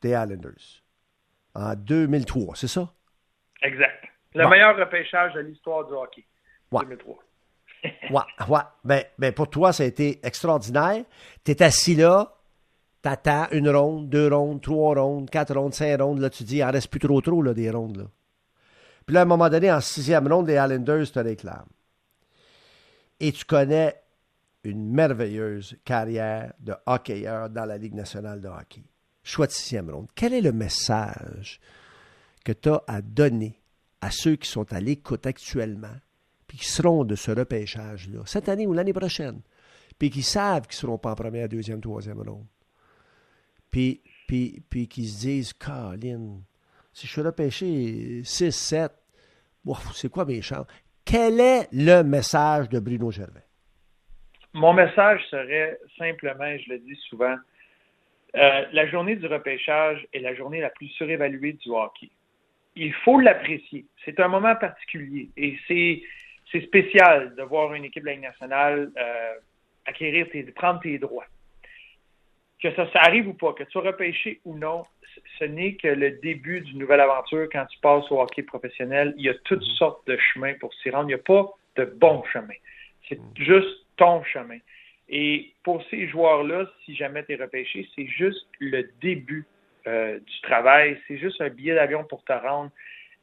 des 0.00 0.10
Islanders 0.10 0.82
en 1.54 1.74
2003, 1.74 2.56
c'est 2.56 2.68
ça? 2.68 2.92
Exact. 3.62 4.11
Le 4.34 4.48
meilleur 4.48 4.76
repêchage 4.76 5.34
de 5.34 5.40
l'histoire 5.40 5.86
du 5.86 5.92
hockey. 5.92 6.24
Ouais. 6.70 6.82
2003. 6.84 7.18
ouais, 8.10 8.20
ouais. 8.48 8.60
Ben, 8.84 9.04
ben, 9.18 9.32
pour 9.32 9.50
toi, 9.50 9.72
ça 9.72 9.82
a 9.82 9.86
été 9.86 10.20
extraordinaire. 10.24 11.04
Tu 11.44 11.52
es 11.52 11.62
assis 11.62 11.94
là, 11.94 12.32
t'attends 13.02 13.48
une 13.50 13.68
ronde, 13.68 14.08
deux 14.08 14.32
rondes, 14.32 14.62
trois 14.62 14.94
rondes, 14.94 15.28
quatre 15.28 15.54
rondes, 15.54 15.74
cinq 15.74 16.00
rondes. 16.00 16.20
Là, 16.20 16.30
tu 16.30 16.44
dis, 16.44 16.58
il 16.58 16.64
en 16.64 16.70
reste 16.70 16.90
plus 16.90 17.00
trop 17.00 17.20
trop, 17.20 17.42
là, 17.42 17.52
des 17.52 17.70
rondes. 17.70 17.96
Là. 17.96 18.04
Puis 19.06 19.14
là, 19.14 19.20
à 19.20 19.22
un 19.24 19.26
moment 19.26 19.48
donné, 19.48 19.70
en 19.70 19.80
sixième 19.80 20.32
ronde, 20.32 20.46
les 20.46 20.54
Islanders 20.54 21.10
te 21.10 21.18
réclament. 21.18 21.68
Et 23.20 23.32
tu 23.32 23.44
connais 23.44 24.00
une 24.64 24.92
merveilleuse 24.92 25.76
carrière 25.84 26.52
de 26.60 26.74
hockeyeur 26.86 27.50
dans 27.50 27.64
la 27.64 27.78
Ligue 27.78 27.94
nationale 27.94 28.40
de 28.40 28.48
hockey. 28.48 28.82
Choix 29.24 29.46
de 29.46 29.52
sixième 29.52 29.90
ronde. 29.90 30.08
Quel 30.14 30.32
est 30.34 30.40
le 30.40 30.52
message 30.52 31.60
que 32.44 32.52
tu 32.52 32.68
as 32.68 32.82
à 32.86 33.02
donner 33.02 33.61
à 34.02 34.10
ceux 34.10 34.36
qui 34.36 34.48
sont 34.48 34.70
à 34.72 34.80
l'écoute 34.80 35.26
actuellement 35.26 35.96
puis 36.46 36.58
qui 36.58 36.68
seront 36.68 37.04
de 37.04 37.14
ce 37.14 37.30
repêchage-là, 37.30 38.20
cette 38.26 38.50
année 38.50 38.66
ou 38.66 38.74
l'année 38.74 38.92
prochaine, 38.92 39.40
puis 39.98 40.10
qui 40.10 40.20
savent 40.20 40.66
qu'ils 40.66 40.76
ne 40.76 40.80
seront 40.80 40.98
pas 40.98 41.12
en 41.12 41.14
première, 41.14 41.48
deuxième, 41.48 41.80
troisième 41.80 42.20
ronde, 42.20 42.44
puis, 43.70 44.02
puis, 44.28 44.62
puis 44.68 44.86
qui 44.86 45.06
se 45.06 45.20
disent, 45.20 45.52
Colin, 45.54 46.42
si 46.92 47.06
je 47.06 47.12
suis 47.12 47.22
repêché 47.22 48.22
6, 48.22 48.52
7, 48.52 48.92
c'est 49.94 50.10
quoi 50.10 50.26
mes 50.26 50.42
chances? 50.42 50.66
Quel 51.06 51.40
est 51.40 51.68
le 51.72 52.02
message 52.02 52.68
de 52.68 52.80
Bruno 52.80 53.10
Gervais? 53.10 53.46
Mon 54.52 54.74
message 54.74 55.22
serait 55.30 55.78
simplement, 55.96 56.54
je 56.58 56.72
le 56.74 56.80
dis 56.80 56.98
souvent, 57.08 57.36
euh, 58.36 58.64
la 58.72 58.86
journée 58.88 59.16
du 59.16 59.26
repêchage 59.26 60.06
est 60.12 60.20
la 60.20 60.34
journée 60.34 60.60
la 60.60 60.68
plus 60.68 60.88
surévaluée 60.88 61.54
du 61.54 61.70
hockey. 61.70 62.10
Il 62.74 62.92
faut 62.92 63.18
l'apprécier. 63.18 63.86
C'est 64.04 64.18
un 64.20 64.28
moment 64.28 64.56
particulier 64.56 65.28
et 65.36 65.58
c'est, 65.68 66.02
spécial 66.60 67.34
de 67.34 67.42
voir 67.42 67.72
une 67.72 67.86
équipe 67.86 68.02
de 68.02 68.08
la 68.08 68.12
Ligue 68.12 68.24
nationale 68.24 68.90
euh, 68.98 69.34
acquérir, 69.86 70.28
tes, 70.30 70.42
prendre 70.44 70.80
tes 70.80 70.98
droits. 70.98 71.24
Que 72.62 72.74
ça, 72.74 72.90
ça 72.92 73.00
arrive 73.00 73.28
ou 73.28 73.32
pas, 73.32 73.54
que 73.54 73.64
tu 73.64 73.70
sois 73.70 73.82
repêché 73.82 74.40
ou 74.44 74.54
non, 74.56 74.84
ce 75.38 75.44
n'est 75.44 75.74
que 75.74 75.88
le 75.88 76.12
début 76.22 76.60
d'une 76.60 76.78
nouvelle 76.78 77.00
aventure 77.00 77.48
quand 77.50 77.66
tu 77.66 77.78
passes 77.80 78.10
au 78.10 78.20
hockey 78.20 78.42
professionnel. 78.42 79.14
Il 79.16 79.24
y 79.24 79.28
a 79.28 79.34
toutes 79.44 79.62
sortes 79.62 80.06
de 80.06 80.16
chemins 80.16 80.54
pour 80.60 80.72
s'y 80.74 80.90
rendre. 80.90 81.04
Il 81.04 81.08
n'y 81.08 81.14
a 81.14 81.18
pas 81.18 81.50
de 81.76 81.84
bon 81.84 82.22
chemin. 82.32 82.54
C'est 83.08 83.20
juste 83.36 83.86
ton 83.96 84.22
chemin. 84.24 84.58
Et 85.08 85.52
pour 85.62 85.82
ces 85.90 86.08
joueurs-là, 86.08 86.70
si 86.84 86.94
jamais 86.94 87.24
tu 87.24 87.32
es 87.32 87.36
repêché, 87.36 87.88
c'est 87.94 88.06
juste 88.06 88.46
le 88.60 88.90
début 89.00 89.44
euh, 89.86 90.18
du 90.18 90.40
travail. 90.42 91.00
C'est 91.08 91.18
juste 91.18 91.40
un 91.40 91.48
billet 91.48 91.74
d'avion 91.74 92.04
pour 92.04 92.24
te 92.24 92.32
rendre. 92.32 92.70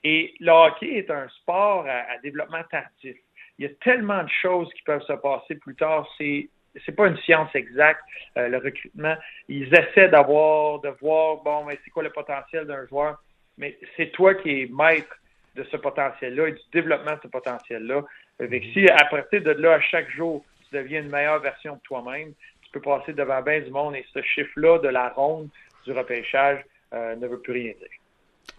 Et 0.04 0.34
le 0.40 0.52
hockey 0.52 0.98
est 0.98 1.12
un 1.12 1.28
sport 1.30 1.86
à, 1.88 2.18
développement 2.24 2.64
tardif. 2.72 3.18
Il 3.58 3.64
y 3.64 3.66
a 3.66 3.72
tellement 3.82 4.24
de 4.24 4.30
choses 4.42 4.72
qui 4.74 4.82
peuvent 4.84 5.04
se 5.04 5.14
passer 5.14 5.56
plus 5.56 5.76
tard. 5.76 6.08
C'est 6.18 6.50
c'est 6.86 6.96
pas 6.96 7.08
une 7.08 7.18
science 7.18 7.50
exacte, 7.56 8.02
euh, 8.38 8.48
le 8.48 8.58
recrutement. 8.58 9.16
Ils 9.48 9.74
essaient 9.74 10.08
d'avoir, 10.08 10.80
de 10.80 10.90
voir, 11.02 11.38
bon, 11.38 11.66
mais 11.66 11.80
c'est 11.84 11.90
quoi 11.90 12.04
le 12.04 12.12
potentiel 12.12 12.66
d'un 12.66 12.86
joueur? 12.86 13.22
Mais 13.58 13.78
c'est 13.98 14.12
toi 14.12 14.36
qui 14.36 14.62
es 14.62 14.70
maître 14.72 15.18
de 15.56 15.64
ce 15.64 15.78
potentiel-là 15.78 16.48
et 16.48 16.52
du 16.54 16.62
développement 16.72 17.16
de 17.16 17.20
ce 17.24 17.28
potentiel-là. 17.28 18.04
Avec 18.40 18.64
si 18.72 18.88
à 18.88 19.06
partir 19.06 19.42
de 19.42 19.52
là, 19.52 19.74
à 19.74 19.82
chaque 19.82 20.10
jour, 20.12 20.46
tu 20.70 20.78
deviens 20.78 21.02
une 21.02 21.10
meilleure 21.10 21.40
version 21.40 21.76
de 21.76 21.82
toi-même, 21.82 22.34
tu 22.62 22.72
peux 22.72 22.82
passer 22.82 23.14
devant 23.14 23.42
bien 23.42 23.62
du 23.62 23.72
monde 23.72 23.96
et 23.96 24.06
ce 24.14 24.22
chiffre-là 24.22 24.78
de 24.80 24.90
la 24.90 25.10
ronde 25.10 25.50
du 25.90 25.98
repêchage 25.98 26.64
euh, 26.94 27.16
ne 27.16 27.28
veut 27.28 27.40
plus 27.40 27.54
rien 27.54 27.74
dire. 27.74 28.00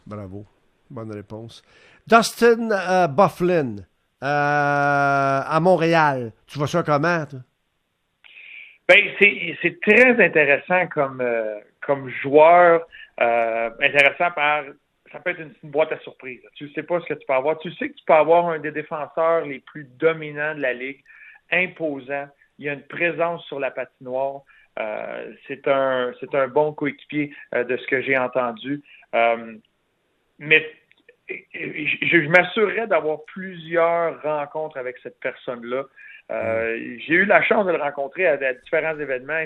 Bravo. 0.06 0.44
Bonne 0.88 1.12
réponse. 1.12 1.62
Dustin 2.06 2.70
euh, 2.70 3.06
Bufflin 3.06 3.76
euh, 4.22 5.40
à 5.46 5.58
Montréal. 5.60 6.32
Tu 6.46 6.58
vois 6.58 6.66
ça 6.66 6.82
comment, 6.82 7.24
toi? 7.26 7.40
Ben, 8.88 9.06
c'est 9.20 9.80
très 9.80 10.24
intéressant 10.24 10.88
comme, 10.88 11.22
comme 11.80 12.08
joueur. 12.08 12.88
intéressant 13.18 14.32
par 14.34 14.64
ça 15.12 15.20
peut 15.20 15.30
être 15.30 15.40
une, 15.40 15.70
boîte 15.70 15.92
à 15.92 15.98
surprise. 16.00 16.40
Tu 16.54 16.64
ne 16.64 16.68
sais 16.70 16.82
pas 16.82 17.00
ce 17.00 17.06
que 17.06 17.14
tu 17.14 17.26
peux 17.26 17.34
avoir. 17.34 17.58
Tu 17.58 17.72
sais 17.74 17.88
que 17.88 17.94
tu 17.94 18.04
peux 18.04 18.14
avoir 18.14 18.48
un 18.48 18.58
des 18.58 18.72
défenseurs 18.72 19.44
les 19.44 19.60
plus 19.60 19.84
dominants 19.98 20.54
de 20.54 20.60
la 20.60 20.72
Ligue 20.72 21.02
imposant. 21.52 22.26
Il 22.58 22.66
y 22.66 22.68
a 22.68 22.74
une 22.74 22.86
présence 22.86 23.44
sur 23.46 23.58
la 23.60 23.70
patinoire. 23.70 24.42
Euh, 24.78 25.32
c'est 25.48 25.66
un 25.68 26.12
c'est 26.20 26.34
un 26.34 26.48
bon 26.48 26.72
coéquipier 26.72 27.32
euh, 27.54 27.64
de 27.64 27.76
ce 27.76 27.86
que 27.86 28.00
j'ai 28.02 28.16
entendu. 28.16 28.82
Euh, 29.14 29.54
mais 30.38 30.66
je, 31.28 32.28
m'assurerais 32.28 32.86
d'avoir 32.86 33.24
plusieurs 33.26 34.20
rencontres 34.22 34.76
avec 34.76 34.96
cette 35.02 35.20
personne-là. 35.20 35.84
j'ai 36.28 37.14
eu 37.14 37.24
la 37.24 37.40
chance 37.42 37.66
de 37.66 37.72
le 37.72 37.78
rencontrer 37.78 38.26
à, 38.26 38.54
différents 38.54 38.98
événements. 38.98 39.44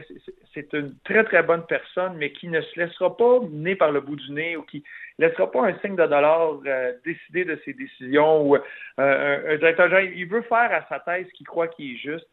C'est 0.55 0.73
une 0.73 0.95
très, 1.05 1.25
très 1.25 1.43
bonne 1.43 1.67
personne, 1.67 2.15
mais 2.17 2.33
qui 2.33 2.49
ne 2.49 2.63
se 2.63 2.81
laissera 2.81 3.15
pas 3.15 3.41
mener 3.41 3.77
par 3.77 3.93
le 3.93 4.01
bout 4.01 4.17
du 4.17 4.33
nez 4.33 4.57
ou 4.57 4.63
qui 4.63 4.83
ne 5.19 5.27
laissera 5.27 5.51
pas 5.51 5.67
un 5.67 5.79
signe 5.81 5.97
de 5.97 6.07
dollar 6.07 6.55
décider 7.05 7.45
de 7.45 7.61
ses 7.67 7.75
décisions 7.75 8.47
ou 8.47 8.57
un, 8.97 9.57
directeur. 9.57 10.01
Il 10.01 10.27
veut 10.27 10.43
faire 10.43 10.73
à 10.73 10.87
sa 10.89 11.01
thèse 11.01 11.27
ce 11.27 11.33
qu'il 11.35 11.47
croit 11.47 11.69
qui 11.69 11.95
est 11.95 11.97
juste. 11.97 12.29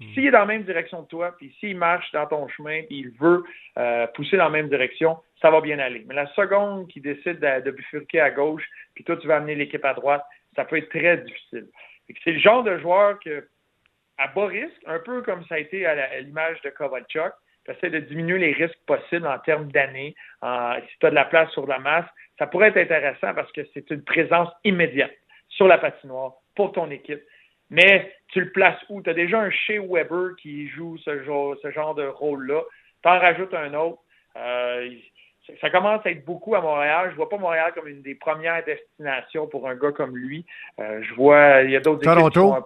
Hmm. 0.00 0.12
S'il 0.14 0.26
est 0.26 0.30
dans 0.30 0.40
la 0.40 0.46
même 0.46 0.62
direction 0.62 1.02
que 1.04 1.08
toi, 1.08 1.34
puis 1.36 1.54
s'il 1.58 1.76
marche 1.76 2.10
dans 2.12 2.26
ton 2.26 2.46
chemin, 2.48 2.82
puis 2.82 3.00
il 3.00 3.10
veut 3.18 3.44
euh, 3.78 4.06
pousser 4.08 4.36
dans 4.36 4.44
la 4.44 4.50
même 4.50 4.68
direction, 4.68 5.18
ça 5.40 5.50
va 5.50 5.60
bien 5.60 5.78
aller. 5.78 6.04
Mais 6.06 6.14
la 6.14 6.26
seconde 6.34 6.88
qu'il 6.88 7.02
décide 7.02 7.40
de, 7.40 7.70
bifurquer 7.70 8.20
à 8.20 8.30
gauche, 8.30 8.64
puis 8.94 9.04
toi, 9.04 9.16
tu 9.16 9.26
vas 9.26 9.36
amener 9.36 9.54
l'équipe 9.54 9.84
à 9.84 9.94
droite, 9.94 10.24
ça 10.54 10.64
peut 10.64 10.76
être 10.76 10.88
très 10.88 11.18
difficile. 11.18 11.66
C'est 12.24 12.32
le 12.32 12.38
genre 12.38 12.62
de 12.62 12.78
joueur 12.78 13.18
que, 13.20 13.48
à 14.18 14.28
bas 14.28 14.46
risque, 14.46 14.82
un 14.86 14.98
peu 14.98 15.22
comme 15.22 15.44
ça 15.46 15.56
a 15.56 15.58
été 15.58 15.84
à 15.86 16.20
l'image 16.20 16.60
de 16.62 16.70
Kovalchuk, 16.70 17.32
tu 17.64 17.72
essaies 17.72 17.90
de 17.90 17.98
diminuer 17.98 18.38
les 18.38 18.52
risques 18.52 18.78
possibles 18.86 19.26
en 19.26 19.38
termes 19.40 19.70
d'années. 19.70 20.14
si 20.42 20.98
tu 21.00 21.06
as 21.06 21.10
de 21.10 21.14
la 21.14 21.26
place 21.26 21.50
sur 21.52 21.66
la 21.66 21.78
masse, 21.78 22.06
ça 22.38 22.46
pourrait 22.46 22.68
être 22.68 22.78
intéressant 22.78 23.34
parce 23.34 23.50
que 23.52 23.60
c'est 23.74 23.90
une 23.90 24.02
présence 24.04 24.48
immédiate 24.64 25.12
sur 25.48 25.66
la 25.66 25.78
patinoire 25.78 26.34
pour 26.54 26.72
ton 26.72 26.90
équipe. 26.90 27.20
Mais 27.70 28.12
tu 28.28 28.40
le 28.40 28.50
places 28.50 28.78
où? 28.88 29.02
Tu 29.02 29.10
as 29.10 29.14
déjà 29.14 29.40
un 29.40 29.50
chez 29.50 29.78
Weber 29.78 30.36
qui 30.40 30.68
joue 30.68 30.96
ce 30.98 31.22
genre, 31.22 31.54
ce 31.62 31.70
genre 31.70 31.94
de 31.94 32.06
rôle-là. 32.06 32.62
Tu 33.02 33.08
en 33.08 33.18
rajoutes 33.18 33.54
un 33.54 33.74
autre. 33.74 33.98
Euh, 34.36 34.90
ça 35.60 35.70
commence 35.70 36.04
à 36.04 36.10
être 36.10 36.24
beaucoup 36.24 36.54
à 36.54 36.60
Montréal. 36.60 37.08
Je 37.10 37.16
vois 37.16 37.28
pas 37.28 37.38
Montréal 37.38 37.72
comme 37.74 37.88
une 37.88 38.02
des 38.02 38.14
premières 38.14 38.62
destinations 38.64 39.46
pour 39.46 39.68
un 39.68 39.74
gars 39.74 39.92
comme 39.92 40.16
lui. 40.16 40.44
Euh, 40.78 41.02
je 41.02 41.14
vois, 41.14 41.62
il 41.62 41.70
y 41.70 41.76
a 41.76 41.80
d'autres 41.80 42.02
équipes 42.02 42.30
qui 42.30 42.38
sont 42.38 42.64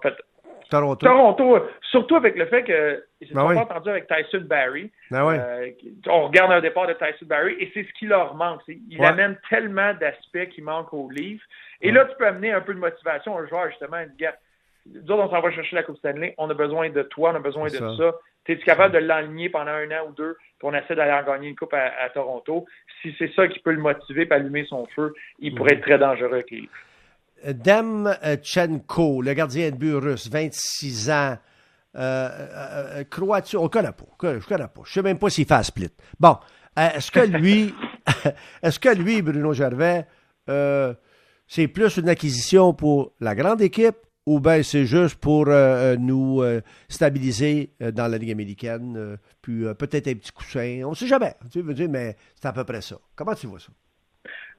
Toronto. 0.73 1.07
Toronto, 1.07 1.67
surtout 1.91 2.17
avec 2.17 2.35
le 2.35 2.47
fait 2.47 2.65
que 2.65 3.05
ils 3.21 3.33
ben 3.35 3.55
pas 3.55 3.61
entendu 3.61 3.91
avec 3.91 4.07
Tyson 4.09 4.45
Barry. 4.47 4.91
Ben 5.11 5.29
euh, 5.29 5.71
on 6.09 6.29
regarde 6.29 6.51
un 6.51 6.63
départ 6.63 6.87
de 6.87 6.95
Tyson 6.95 7.27
Barry 7.27 7.53
et 7.61 7.71
c'est 7.75 7.85
ce 7.85 7.93
qui 7.93 8.07
leur 8.07 8.35
manque. 8.35 8.63
Il 8.67 9.05
amène 9.05 9.37
tellement 9.51 9.93
d'aspects 9.95 10.49
qui 10.51 10.63
manquent 10.63 10.95
au 10.95 11.11
livre. 11.11 11.43
Et 11.83 11.93
là, 11.93 12.07
tu 12.07 12.17
peux 12.17 12.27
amener 12.27 12.53
un 12.53 12.63
peu 12.63 12.73
de 12.73 12.79
motivation 12.79 13.37
à 13.37 13.43
un 13.43 13.47
joueur, 13.47 13.69
justement, 13.69 13.99
une 13.99 14.17
gars 14.17 14.35
nous 14.87 15.11
autres, 15.11 15.25
on 15.25 15.31
s'en 15.31 15.41
va 15.41 15.51
chercher 15.53 15.77
la 15.77 15.83
Coupe 15.83 15.99
Stanley. 15.99 16.35
On 16.39 16.51
a 16.51 16.55
besoin 16.55 16.91
de 16.91 17.03
toi, 17.03 17.31
on 17.33 17.37
a 17.37 17.41
besoin 17.41 17.69
de 17.69 17.77
ça. 17.77 18.13
Es-tu 18.49 18.65
capable 18.65 18.95
de 18.95 18.99
l'enligner 18.99 19.49
pendant 19.49 19.71
un 19.71 19.89
an 19.93 20.09
ou 20.09 20.13
deux, 20.13 20.37
puis 20.59 20.69
on 20.69 20.75
essaie 20.75 20.97
d'aller 20.97 21.13
en 21.13 21.25
gagner 21.25 21.49
une 21.49 21.57
coupe 21.57 21.75
à, 21.75 22.09
Toronto? 22.13 22.67
Si 23.01 23.15
c'est 23.19 23.33
ça 23.35 23.47
qui 23.47 23.61
peut 23.61 23.71
le 23.71 23.81
motiver 23.81 24.27
et 24.29 24.33
allumer 24.33 24.65
son 24.69 24.87
feu, 24.97 25.15
il 25.39 25.55
pourrait 25.55 25.75
être 25.75 25.83
très 25.83 25.99
dangereux 25.99 26.33
avec 26.33 26.51
les 26.51 26.69
Dem 27.45 28.13
Tchenko, 28.43 29.23
le 29.23 29.33
gardien 29.35 29.71
de 29.71 29.77
but 29.77 29.95
russe, 29.95 30.29
26 30.29 31.11
ans. 31.11 31.37
Euh, 31.95 31.99
euh, 32.01 33.01
euh 33.01 33.05
Croatie, 33.05 33.57
on 33.57 33.65
ne 33.65 33.69
connaît 33.69 33.93
pas. 33.93 34.05
Je 34.23 34.29
ne 34.29 34.41
connais 34.41 34.69
pas. 34.69 34.83
Je 34.85 34.91
ne 34.91 34.95
sais 34.95 35.03
même 35.03 35.19
pas 35.19 35.31
s'il 35.31 35.47
fait 35.47 35.55
un 35.55 35.63
split. 35.63 35.93
Bon, 36.19 36.37
euh, 36.79 36.89
est-ce 36.97 37.11
que 37.11 37.21
lui, 37.21 37.75
est-ce 38.63 38.79
que 38.79 38.89
lui, 38.89 39.23
Bruno 39.23 39.53
Gervais, 39.53 40.07
c'est 41.47 41.69
plus 41.69 41.97
une 41.97 42.09
acquisition 42.09 42.73
pour 42.75 43.13
la 43.21 43.35
grande 43.35 43.61
équipe 43.61 43.97
ou 44.27 44.41
bien 44.41 44.63
c'est 44.63 44.85
juste 44.85 45.21
pour 45.21 45.49
euh, 45.49 45.53
euh, 45.95 45.97
nous 45.99 46.43
euh, 46.43 46.61
stabiliser 46.89 47.71
dans 47.81 48.11
la 48.11 48.19
Ligue 48.19 48.33
américaine, 48.33 49.19
puis 49.41 49.65
peut-être 49.79 50.09
un 50.09 50.15
petit 50.15 50.33
coussin. 50.33 50.83
On 50.85 50.91
ne 50.91 50.95
sait 50.95 51.07
jamais, 51.07 51.33
tu 51.53 51.63
veux 51.63 51.75
dire, 51.75 51.89
mais 51.91 52.15
c'est 52.35 52.49
à 52.49 52.53
peu 52.53 52.65
près 52.65 52.81
ça. 52.81 52.97
Comment 53.17 53.35
tu 53.35 53.47
vois 53.47 53.59
ça? 53.59 53.73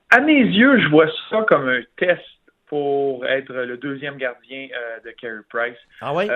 À 0.10 0.20
mes 0.20 0.42
yeux, 0.42 0.80
je 0.80 0.88
vois 0.90 1.08
ça 1.30 1.46
comme 1.48 1.68
un 1.68 1.82
test 1.98 2.22
pour 2.68 3.26
être 3.26 3.54
le 3.54 3.78
deuxième 3.78 4.18
gardien 4.18 4.68
de 5.04 5.12
Carey 5.12 5.42
Price. 5.50 5.78
Ah 6.02 6.14
oui? 6.14 6.28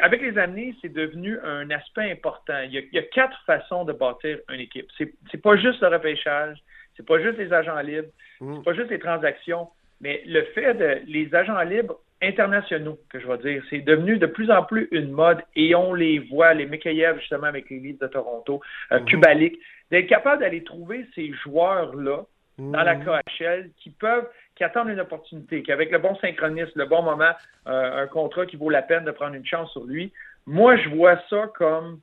avec 0.00 0.20
les 0.20 0.38
années, 0.38 0.74
c'est 0.82 0.92
devenu 0.92 1.38
un 1.40 1.70
aspect 1.70 2.10
important. 2.10 2.60
Il 2.64 2.72
y, 2.72 2.98
a, 2.98 3.02
quatre 3.02 3.36
façons 3.46 3.84
de 3.84 3.92
bâtir 3.92 4.38
une 4.52 4.60
équipe. 4.60 4.86
C'est, 4.98 5.42
pas 5.42 5.56
juste 5.56 5.80
le 5.80 5.88
repêchage, 5.88 6.58
c'est 6.96 7.06
pas 7.06 7.20
juste 7.20 7.38
les 7.38 7.52
agents 7.52 7.78
libres, 7.80 8.08
mmh. 8.40 8.56
c'est 8.56 8.64
pas 8.64 8.74
juste 8.74 8.90
les 8.90 8.98
transactions, 8.98 9.68
mais 10.00 10.22
le 10.26 10.42
fait 10.54 10.74
de 10.74 11.00
les 11.06 11.34
agents 11.34 11.60
libres 11.62 11.98
internationaux, 12.22 12.98
que 13.10 13.20
je 13.20 13.26
vais 13.26 13.38
dire. 13.38 13.62
C'est 13.70 13.80
devenu 13.80 14.18
de 14.18 14.26
plus 14.26 14.50
en 14.50 14.62
plus 14.62 14.88
une 14.90 15.10
mode 15.10 15.42
et 15.54 15.74
on 15.74 15.94
les 15.94 16.18
voit, 16.18 16.54
les 16.54 16.66
Mikhaïev, 16.66 17.18
justement, 17.18 17.46
avec 17.46 17.68
les 17.70 17.78
Leafs 17.78 17.98
de 17.98 18.06
Toronto, 18.06 18.60
euh, 18.92 19.00
mhm. 19.00 19.06
Kubalik, 19.06 19.58
d'être 19.90 20.06
capable 20.06 20.40
d'aller 20.40 20.64
trouver 20.64 21.06
ces 21.14 21.32
joueurs-là 21.44 22.24
dans 22.58 22.82
la 22.82 22.94
mhm. 22.94 23.04
KHL 23.04 23.70
qui 23.76 23.90
peuvent, 23.90 24.26
qui 24.54 24.64
attendent 24.64 24.88
une 24.88 25.00
opportunité, 25.00 25.62
qui 25.62 25.72
avec 25.72 25.90
le 25.90 25.98
bon 25.98 26.14
synchronisme, 26.16 26.72
le 26.74 26.86
bon 26.86 27.02
moment, 27.02 27.32
euh, 27.66 28.02
un 28.02 28.06
contrat 28.06 28.46
qui 28.46 28.56
vaut 28.56 28.70
la 28.70 28.82
peine 28.82 29.04
de 29.04 29.10
prendre 29.10 29.34
une 29.34 29.46
chance 29.46 29.70
sur 29.72 29.84
lui. 29.84 30.12
Moi, 30.46 30.76
je 30.76 30.88
vois 30.88 31.20
ça 31.28 31.50
comme 31.54 32.00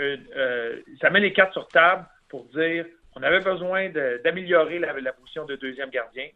euh, 0.00 0.80
ça 1.00 1.10
met 1.10 1.20
les 1.20 1.32
cartes 1.32 1.52
sur 1.52 1.68
table 1.68 2.06
pour 2.30 2.44
dire 2.46 2.86
on 3.14 3.22
avait 3.22 3.40
besoin 3.40 3.90
d'améliorer 4.24 4.78
la, 4.78 4.98
la 4.98 5.12
position 5.12 5.44
de 5.44 5.56
deuxième 5.56 5.90
gardien 5.90 6.28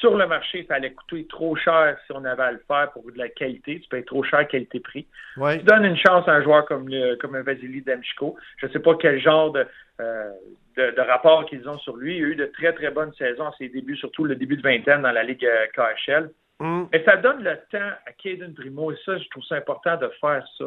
sur 0.00 0.16
le 0.16 0.26
marché, 0.26 0.64
ça 0.68 0.74
allait 0.74 0.92
coûter 0.92 1.26
trop 1.26 1.56
cher 1.56 1.96
si 2.06 2.12
on 2.12 2.24
avait 2.24 2.42
à 2.42 2.52
le 2.52 2.62
faire 2.66 2.90
pour 2.92 3.10
de 3.10 3.18
la 3.18 3.28
qualité. 3.28 3.80
Tu 3.80 3.88
payes 3.88 4.04
trop 4.04 4.22
cher 4.22 4.46
qualité-prix. 4.46 5.06
Tu 5.34 5.58
donnes 5.64 5.84
une 5.84 5.96
chance 5.96 6.26
à 6.28 6.32
un 6.32 6.42
joueur 6.42 6.64
comme, 6.66 6.88
le, 6.88 7.16
comme 7.16 7.34
un 7.34 7.42
Vasily 7.42 7.82
Demchko. 7.82 8.36
Je 8.58 8.66
ne 8.66 8.72
sais 8.72 8.80
pas 8.80 8.94
quel 9.00 9.20
genre 9.20 9.52
de, 9.52 9.66
euh, 10.00 10.30
de, 10.76 11.00
rapport 11.00 11.46
qu'ils 11.46 11.68
ont 11.68 11.78
sur 11.78 11.96
lui. 11.96 12.16
Il 12.16 12.24
a 12.24 12.26
eu 12.28 12.36
de 12.36 12.46
très, 12.46 12.72
très 12.72 12.90
bonnes 12.90 13.12
saisons 13.14 13.46
à 13.46 13.54
ses 13.58 13.68
débuts, 13.68 13.96
surtout 13.96 14.24
le 14.24 14.34
début 14.34 14.56
de 14.56 14.62
vingtaine 14.62 15.02
dans 15.02 15.12
la 15.12 15.22
Ligue 15.22 15.46
euh, 15.46 15.66
KHL. 15.74 16.30
Mm. 16.60 16.84
Et 16.92 17.02
ça 17.04 17.16
donne 17.16 17.42
le 17.42 17.56
temps 17.70 17.92
à 18.06 18.12
Caden 18.12 18.54
Primo, 18.54 18.92
et 18.92 18.96
ça, 19.04 19.16
je 19.18 19.28
trouve 19.28 19.44
ça 19.44 19.56
important 19.56 19.96
de 19.96 20.10
faire 20.20 20.44
ça. 20.58 20.64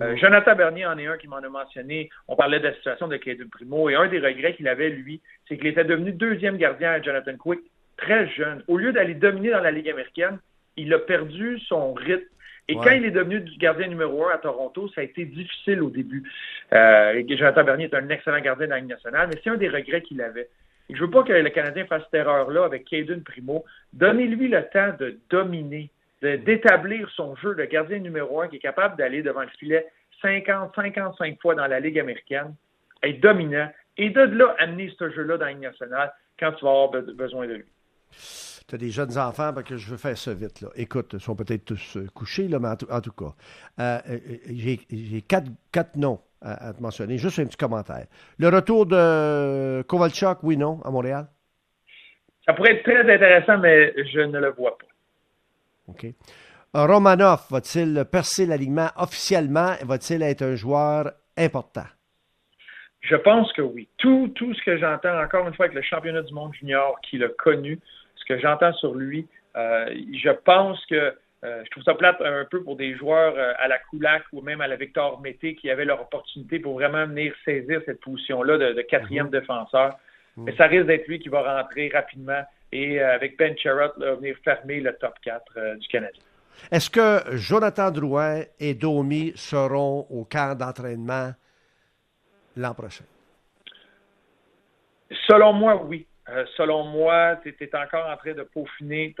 Euh, 0.00 0.12
mm. 0.12 0.16
Jonathan 0.16 0.54
Bernier 0.56 0.86
en 0.86 0.98
est 0.98 1.06
un 1.06 1.16
qui 1.16 1.28
m'en 1.28 1.36
a 1.36 1.48
mentionné. 1.48 2.10
On 2.28 2.36
parlait 2.36 2.60
de 2.60 2.68
la 2.68 2.74
situation 2.74 3.08
de 3.08 3.16
Caden 3.16 3.48
Primo, 3.48 3.88
et 3.88 3.94
un 3.94 4.08
des 4.08 4.20
regrets 4.20 4.54
qu'il 4.54 4.68
avait, 4.68 4.90
lui, 4.90 5.20
c'est 5.48 5.56
qu'il 5.56 5.68
était 5.68 5.84
devenu 5.84 6.12
deuxième 6.12 6.56
gardien 6.56 6.92
à 6.92 7.02
Jonathan 7.02 7.36
Quick 7.36 7.60
très 7.96 8.28
jeune. 8.28 8.62
Au 8.68 8.76
lieu 8.76 8.92
d'aller 8.92 9.14
dominer 9.14 9.50
dans 9.50 9.60
la 9.60 9.70
Ligue 9.70 9.90
américaine, 9.90 10.38
il 10.76 10.92
a 10.92 10.98
perdu 10.98 11.58
son 11.60 11.94
rythme. 11.94 12.26
Et 12.66 12.76
quand 12.76 12.92
il 12.92 13.04
est 13.04 13.10
devenu 13.10 13.44
gardien 13.58 13.88
numéro 13.88 14.26
un 14.26 14.32
à 14.32 14.38
Toronto, 14.38 14.88
ça 14.94 15.02
a 15.02 15.04
été 15.04 15.26
difficile 15.26 15.82
au 15.82 15.90
début. 15.90 16.22
Euh, 16.72 17.22
Jonathan 17.28 17.62
Bernier 17.62 17.90
est 17.92 17.94
un 17.94 18.08
excellent 18.08 18.40
gardien 18.40 18.66
de 18.66 18.70
la 18.70 18.78
Ligue 18.78 18.88
nationale, 18.88 19.28
mais 19.30 19.38
c'est 19.44 19.50
un 19.50 19.56
des 19.56 19.68
regrets 19.68 20.00
qu'il 20.00 20.22
avait. 20.22 20.48
Je 20.88 20.96
je 20.96 21.00
veux 21.02 21.10
pas 21.10 21.22
que 21.22 21.32
le 21.32 21.50
Canadien 21.50 21.86
fasse 21.86 22.02
cette 22.04 22.14
erreur-là 22.14 22.64
avec 22.64 22.84
Caden 22.86 23.22
Primo. 23.22 23.64
Donnez-lui 23.92 24.48
le 24.48 24.62
temps 24.68 24.92
de 24.98 25.18
dominer, 25.30 25.90
d'établir 26.22 27.10
son 27.10 27.36
jeu 27.36 27.54
de 27.54 27.64
gardien 27.64 27.98
numéro 27.98 28.40
un 28.40 28.48
qui 28.48 28.56
est 28.56 28.60
capable 28.60 28.96
d'aller 28.96 29.22
devant 29.22 29.42
le 29.42 29.48
filet 29.58 29.86
50, 30.22 30.74
55 30.74 31.40
fois 31.40 31.54
dans 31.54 31.66
la 31.66 31.80
Ligue 31.80 31.98
américaine, 31.98 32.54
être 33.02 33.20
dominant, 33.20 33.70
et 33.96 34.10
de 34.10 34.20
là 34.20 34.54
amener 34.58 34.92
ce 34.98 35.10
jeu-là 35.10 35.36
dans 35.36 35.44
la 35.44 35.52
Ligue 35.52 35.62
nationale 35.62 36.12
quand 36.38 36.52
tu 36.52 36.64
vas 36.64 36.70
avoir 36.70 37.02
besoin 37.02 37.46
de 37.46 37.54
lui. 37.54 37.64
Tu 38.66 38.74
as 38.74 38.78
des 38.78 38.90
jeunes 38.90 39.18
enfants, 39.18 39.52
parce 39.52 39.68
que 39.68 39.76
je 39.76 39.90
veux 39.90 39.98
faire 39.98 40.16
ça 40.16 40.32
vite. 40.32 40.62
Là. 40.62 40.68
Écoute, 40.76 41.10
ils 41.12 41.20
sont 41.20 41.36
peut-être 41.36 41.66
tous 41.66 41.98
euh, 41.98 42.06
couchés, 42.14 42.48
là, 42.48 42.58
mais 42.58 42.68
en 42.68 43.00
tout, 43.00 43.12
cas. 43.12 43.34
Euh, 43.78 43.98
euh, 44.08 44.18
j'ai 44.90 45.22
quatre, 45.22 45.50
quatre 45.70 45.96
noms 45.96 46.20
à, 46.40 46.72
te 46.72 46.82
mentionner. 46.82 47.18
Juste 47.18 47.38
un 47.38 47.46
petit 47.46 47.56
commentaire. 47.56 48.06
Le 48.38 48.48
retour 48.48 48.86
de 48.86 49.82
Kovalchuk, 49.82 50.38
oui, 50.42 50.56
non, 50.56 50.80
à 50.82 50.90
Montréal? 50.90 51.26
Ça 52.46 52.54
pourrait 52.54 52.76
être 52.76 52.84
très 52.84 53.00
intéressant, 53.00 53.58
mais 53.58 53.92
je 53.96 54.20
ne 54.20 54.38
le 54.38 54.50
vois 54.52 54.76
pas. 54.78 54.86
OK. 55.88 56.06
Romanov, 56.72 57.46
va-t-il 57.50 58.04
percer 58.10 58.46
l'alignement 58.46 58.88
officiellement? 58.96 59.74
Va-t-il 59.82 60.22
être 60.22 60.42
un 60.42 60.54
joueur 60.54 61.12
important? 61.36 61.86
Je 63.00 63.16
pense 63.16 63.52
que 63.52 63.62
oui. 63.62 63.88
Tout, 63.98 64.32
tout 64.34 64.52
ce 64.54 64.62
que 64.64 64.78
j'entends, 64.78 65.22
encore 65.22 65.46
une 65.46 65.54
fois, 65.54 65.66
avec 65.66 65.76
le 65.76 65.82
championnat 65.82 66.22
du 66.22 66.32
monde 66.32 66.52
junior 66.54 66.98
qu'il 67.02 67.22
a 67.22 67.28
connu, 67.28 67.78
ce 68.24 68.34
que 68.34 68.40
j'entends 68.40 68.72
sur 68.74 68.94
lui, 68.94 69.26
euh, 69.56 69.86
je 70.12 70.30
pense 70.30 70.84
que 70.86 71.14
euh, 71.44 71.62
je 71.64 71.70
trouve 71.70 71.82
ça 71.82 71.94
plate 71.94 72.20
un 72.22 72.46
peu 72.50 72.62
pour 72.62 72.76
des 72.76 72.96
joueurs 72.96 73.34
euh, 73.36 73.52
à 73.58 73.68
la 73.68 73.78
Coulac 73.78 74.22
ou 74.32 74.40
même 74.40 74.62
à 74.62 74.66
la 74.66 74.76
Victor 74.76 75.20
Mété 75.20 75.54
qui 75.54 75.68
avaient 75.68 75.84
leur 75.84 76.00
opportunité 76.00 76.58
pour 76.58 76.74
vraiment 76.74 77.06
venir 77.06 77.34
saisir 77.44 77.82
cette 77.84 78.00
position-là 78.00 78.56
de, 78.56 78.80
quatrième 78.82 79.26
mhm. 79.26 79.32
défenseur. 79.32 79.98
Mhm. 80.36 80.44
Mais 80.44 80.56
ça 80.56 80.66
risque 80.66 80.86
d'être 80.86 81.06
lui 81.06 81.18
qui 81.18 81.28
va 81.28 81.60
rentrer 81.60 81.90
rapidement 81.92 82.42
et 82.72 83.00
euh, 83.00 83.14
avec 83.14 83.36
Ben 83.36 83.54
Sherrod, 83.58 83.92
venir 83.98 84.36
fermer 84.42 84.80
le 84.80 84.94
top 84.94 85.14
4 85.22 85.76
du 85.76 85.86
Canada. 85.88 86.18
Est-ce 86.70 86.88
que 86.88 87.36
Jonathan 87.36 87.90
Drouin 87.90 88.42
et 88.58 88.74
Domi 88.74 89.32
seront 89.34 90.06
au 90.08 90.24
camp 90.24 90.56
d'entraînement 90.56 91.32
l'an 92.56 92.74
prochain? 92.74 93.04
Selon 95.26 95.52
moi, 95.52 95.84
oui. 95.84 96.06
Selon 96.56 96.84
moi, 96.84 97.36
tu 97.42 97.54
es, 97.58 97.76
encore 97.76 98.06
en 98.08 98.16
train 98.16 98.32
de 98.32 98.42
peaufiner 98.42 99.14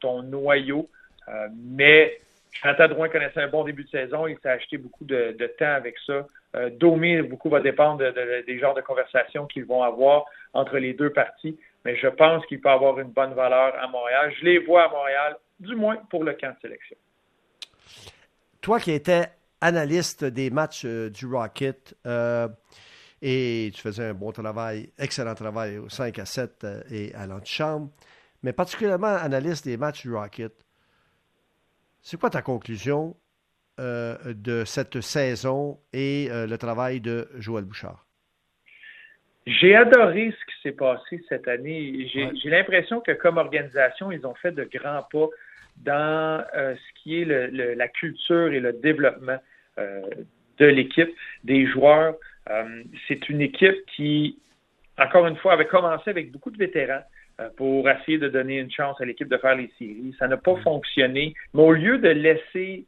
ton 0.00 0.22
noyau. 0.22 0.88
Euh, 1.28 1.48
mais 1.54 2.20
Chantal 2.52 2.90
Drouin 2.90 3.08
connaissait 3.08 3.42
un 3.42 3.48
bon 3.48 3.64
début 3.64 3.84
de 3.84 3.90
saison. 3.90 4.26
Il 4.26 4.38
s'est 4.38 4.48
acheté 4.48 4.78
beaucoup 4.78 5.04
de, 5.04 5.36
temps 5.58 5.72
avec 5.72 5.96
ça. 6.06 6.26
Euh, 6.56 7.22
beaucoup 7.22 7.50
va 7.50 7.60
dépendre 7.60 8.02
des 8.46 8.58
genres 8.58 8.74
de 8.74 8.80
conversations 8.80 9.46
qu'ils 9.46 9.66
vont 9.66 9.82
avoir 9.82 10.24
entre 10.54 10.78
les 10.78 10.94
deux 10.94 11.12
parties. 11.12 11.58
Mais 11.84 11.96
je 11.96 12.08
pense 12.08 12.44
qu'il 12.46 12.60
peut 12.60 12.70
avoir 12.70 12.98
une 12.98 13.10
bonne 13.10 13.34
valeur 13.34 13.74
à 13.80 13.86
Montréal. 13.88 14.32
Je 14.38 14.44
les 14.44 14.58
vois 14.58 14.84
à 14.84 14.88
Montréal, 14.88 15.36
du 15.60 15.76
moins 15.76 15.96
pour 16.10 16.24
le 16.24 16.32
camp 16.34 16.50
de 16.50 16.60
sélection. 16.60 16.96
Toi 18.60 18.80
qui 18.80 18.92
étais 18.92 19.26
analyste 19.60 20.24
des 20.24 20.50
matchs 20.50 20.84
euh, 20.84 21.10
du 21.10 21.26
Rocket, 21.26 21.94
et 23.20 23.70
tu 23.74 23.80
faisais 23.80 24.06
un 24.06 24.14
bon 24.14 24.32
travail, 24.32 24.90
excellent 24.98 25.34
travail 25.34 25.78
au 25.78 25.88
5 25.88 26.18
à 26.18 26.24
7 26.24 26.66
et 26.90 27.14
à 27.14 27.26
l'antichambre, 27.26 27.90
mais 28.42 28.52
particulièrement 28.52 29.06
analyste 29.16 29.64
des 29.64 29.76
matchs 29.76 30.02
du 30.02 30.14
Rocket. 30.14 30.52
C'est 32.00 32.18
quoi 32.18 32.30
ta 32.30 32.42
conclusion 32.42 33.16
euh, 33.80 34.16
de 34.34 34.64
cette 34.64 35.00
saison 35.00 35.78
et 35.92 36.28
euh, 36.30 36.46
le 36.46 36.58
travail 36.58 37.00
de 37.00 37.28
Joël 37.38 37.64
Bouchard? 37.64 38.06
J'ai 39.46 39.74
adoré 39.74 40.32
ce 40.38 40.44
qui 40.44 40.62
s'est 40.62 40.76
passé 40.76 41.22
cette 41.28 41.48
année. 41.48 42.08
J'ai 42.12 42.50
l'impression 42.50 43.00
que 43.00 43.12
comme 43.12 43.38
organisation, 43.38 44.12
ils 44.12 44.26
ont 44.26 44.34
fait 44.34 44.52
de 44.52 44.64
grands 44.64 45.02
pas 45.10 45.26
dans 45.78 46.44
euh, 46.54 46.74
ce 46.74 47.02
qui 47.02 47.22
est 47.22 47.24
la 47.24 47.88
culture 47.88 48.52
et 48.52 48.60
le 48.60 48.74
développement 48.74 49.38
de 49.76 50.66
l'équipe, 50.66 51.10
des 51.44 51.66
joueurs. 51.66 52.16
C'est 53.06 53.28
une 53.28 53.40
équipe 53.40 53.76
qui, 53.94 54.38
encore 54.96 55.26
une 55.26 55.36
fois, 55.36 55.52
avait 55.52 55.66
commencé 55.66 56.10
avec 56.10 56.32
beaucoup 56.32 56.50
de 56.50 56.58
vétérans. 56.58 57.02
Euh, 57.40 57.50
pour 57.56 57.88
essayer 57.88 58.18
de 58.18 58.28
donner 58.28 58.58
une 58.58 58.70
chance 58.70 59.00
à 59.00 59.04
l'équipe 59.04 59.28
de 59.28 59.36
faire 59.36 59.54
les 59.54 59.70
séries. 59.78 60.12
Ça 60.18 60.26
n'a 60.26 60.36
pas 60.36 60.54
mm. 60.54 60.62
fonctionné. 60.62 61.34
Mais 61.54 61.62
au 61.62 61.72
lieu 61.72 61.98
de 61.98 62.08
laisser 62.08 62.84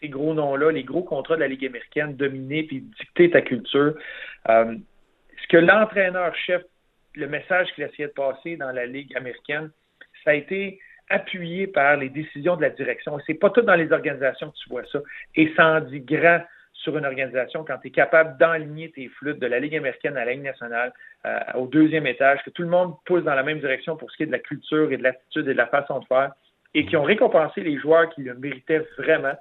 ces 0.00 0.08
gros 0.08 0.32
noms-là, 0.32 0.70
les 0.70 0.84
gros 0.84 1.02
contrats 1.02 1.34
de 1.34 1.40
la 1.40 1.48
Ligue 1.48 1.66
américaine 1.66 2.14
dominer 2.14 2.62
puis 2.62 2.82
dicter 3.00 3.30
ta 3.30 3.40
culture, 3.40 3.94
euh, 4.48 4.76
ce 5.42 5.48
que 5.48 5.56
l'entraîneur-chef, 5.56 6.62
le 7.16 7.26
message 7.26 7.66
qu'il 7.74 7.82
essayait 7.82 8.06
de 8.06 8.12
passer 8.12 8.56
dans 8.56 8.70
la 8.70 8.86
Ligue 8.86 9.16
américaine, 9.16 9.70
ça 10.24 10.30
a 10.30 10.34
été 10.34 10.78
appuyé 11.08 11.66
par 11.66 11.96
les 11.96 12.10
décisions 12.10 12.54
de 12.54 12.62
la 12.62 12.70
direction. 12.70 13.18
Et 13.18 13.22
c'est 13.26 13.34
pas 13.34 13.50
tout 13.50 13.62
dans 13.62 13.74
les 13.74 13.90
organisations 13.90 14.52
que 14.52 14.56
tu 14.56 14.68
vois 14.68 14.84
ça. 14.92 15.00
Et 15.34 15.52
ça 15.56 15.66
en 15.66 15.80
dit 15.80 16.00
grand 16.00 16.42
sur 16.82 16.96
une 16.96 17.04
organisation 17.04 17.64
quand 17.64 17.78
tu 17.78 17.88
es 17.88 17.90
capable 17.90 18.38
d'enligner 18.38 18.90
tes 18.90 19.08
flûtes 19.08 19.38
de 19.38 19.46
la 19.46 19.60
Ligue 19.60 19.76
américaine 19.76 20.16
à 20.16 20.24
la 20.24 20.32
Ligue 20.32 20.42
nationale 20.42 20.92
euh, 21.26 21.38
au 21.54 21.66
deuxième 21.66 22.06
étage, 22.06 22.42
que 22.44 22.50
tout 22.50 22.62
le 22.62 22.68
monde 22.68 22.94
pousse 23.04 23.22
dans 23.24 23.34
la 23.34 23.42
même 23.42 23.60
direction 23.60 23.96
pour 23.96 24.10
ce 24.10 24.16
qui 24.16 24.22
est 24.22 24.26
de 24.26 24.32
la 24.32 24.38
culture 24.38 24.90
et 24.90 24.96
de 24.96 25.02
l'attitude 25.02 25.46
et 25.48 25.52
de 25.52 25.58
la 25.58 25.66
façon 25.66 26.00
de 26.00 26.06
faire, 26.06 26.32
et 26.74 26.86
qui 26.86 26.96
ont 26.96 27.02
récompensé 27.02 27.60
les 27.60 27.78
joueurs 27.78 28.08
qui 28.10 28.22
le 28.22 28.34
méritaient 28.34 28.86
vraiment. 28.96 29.34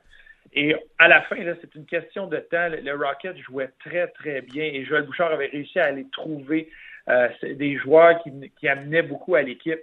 Et 0.53 0.75
à 0.97 1.07
la 1.07 1.21
fin, 1.21 1.37
c'est 1.61 1.75
une 1.75 1.85
question 1.85 2.27
de 2.27 2.37
temps. 2.37 2.69
Le 2.69 2.93
Rocket 2.93 3.37
jouait 3.37 3.69
très, 3.85 4.07
très 4.07 4.41
bien 4.41 4.63
et 4.63 4.83
Joël 4.83 5.03
Bouchard 5.03 5.31
avait 5.31 5.47
réussi 5.47 5.79
à 5.79 5.85
aller 5.85 6.07
trouver 6.11 6.69
euh, 7.07 7.29
des 7.43 7.77
joueurs 7.77 8.21
qui, 8.23 8.67
amenaient 8.67 9.03
beaucoup 9.03 9.35
à 9.35 9.41
l'équipe 9.41 9.79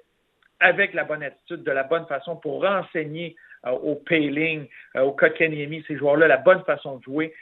avec 0.58 0.92
la 0.94 1.04
bonne 1.04 1.22
attitude, 1.22 1.62
de 1.62 1.70
la 1.70 1.84
bonne 1.84 2.06
façon 2.06 2.36
pour 2.36 2.62
renseigner 2.62 3.36
euh, 3.66 3.70
au 3.70 3.94
Payling, 3.94 4.66
au 4.96 5.12
Kotkaniemi, 5.12 5.84
ces 5.86 5.96
joueurs-là, 5.96 6.28
la 6.28 6.36
bonne 6.36 6.62
façon 6.64 6.96
de 6.96 7.02
jouer 7.02 7.32